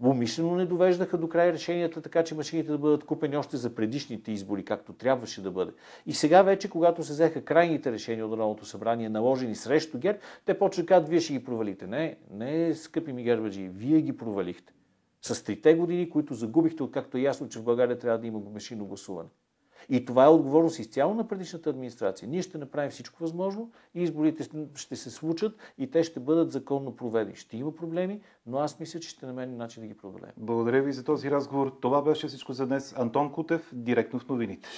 Умишлено 0.00 0.54
не 0.54 0.66
довеждаха 0.66 1.18
до 1.18 1.28
край 1.28 1.52
решенията, 1.52 2.02
така 2.02 2.24
че 2.24 2.34
машините 2.34 2.70
да 2.70 2.78
бъдат 2.78 3.04
купени 3.04 3.36
още 3.36 3.56
за 3.56 3.74
предишните 3.74 4.32
избори, 4.32 4.64
както 4.64 4.92
трябваше 4.92 5.42
да 5.42 5.50
бъде. 5.50 5.72
И 6.06 6.12
сега 6.12 6.42
вече, 6.42 6.70
когато 6.70 7.04
се 7.04 7.12
взеха 7.12 7.44
крайните 7.44 7.92
решения 7.92 8.26
от 8.26 8.30
Народното 8.30 8.64
събрание, 8.64 9.08
наложени 9.08 9.54
срещу 9.54 9.98
ГЕРБ, 9.98 10.18
те 10.44 10.58
почват 10.58 10.86
да 10.86 10.88
кажат, 10.88 11.08
вие 11.08 11.20
ще 11.20 11.32
ги 11.32 11.44
провалите. 11.44 11.86
Не, 11.86 12.16
не, 12.30 12.74
скъпи 12.74 13.12
ми 13.12 13.22
гербаджи, 13.22 13.68
вие 13.68 14.00
ги 14.00 14.16
провалихте. 14.16 14.72
С 15.22 15.44
трите 15.44 15.74
години, 15.74 16.10
които 16.10 16.34
загубихте, 16.34 16.82
откакто 16.82 17.16
е 17.16 17.20
ясно, 17.20 17.48
че 17.48 17.58
в 17.58 17.64
България 17.64 17.98
трябва 17.98 18.18
да 18.18 18.26
има 18.26 18.40
машинно 18.54 18.86
гласуване. 18.86 19.28
И 19.88 20.04
това 20.04 20.24
е 20.24 20.28
отговорност 20.28 20.78
изцяло 20.78 21.14
на 21.14 21.28
предишната 21.28 21.70
администрация. 21.70 22.28
Ние 22.28 22.42
ще 22.42 22.58
направим 22.58 22.90
всичко 22.90 23.22
възможно 23.22 23.70
и 23.94 24.02
изборите 24.02 24.48
ще 24.74 24.96
се 24.96 25.10
случат 25.10 25.58
и 25.78 25.90
те 25.90 26.02
ще 26.02 26.20
бъдат 26.20 26.52
законно 26.52 26.96
проведени. 26.96 27.36
Ще 27.36 27.56
има 27.56 27.74
проблеми, 27.74 28.20
но 28.46 28.58
аз 28.58 28.80
мисля, 28.80 29.00
че 29.00 29.08
ще 29.08 29.26
намерим 29.26 29.56
начин 29.56 29.82
да 29.82 29.86
ги 29.86 29.94
преодолеем. 29.94 30.32
Благодаря 30.36 30.82
ви 30.82 30.92
за 30.92 31.04
този 31.04 31.30
разговор. 31.30 31.76
Това 31.80 32.02
беше 32.02 32.28
всичко 32.28 32.52
за 32.52 32.66
днес. 32.66 32.94
Антон 32.98 33.32
Кутев, 33.32 33.70
директно 33.72 34.18
в 34.18 34.28
новините. 34.28 34.68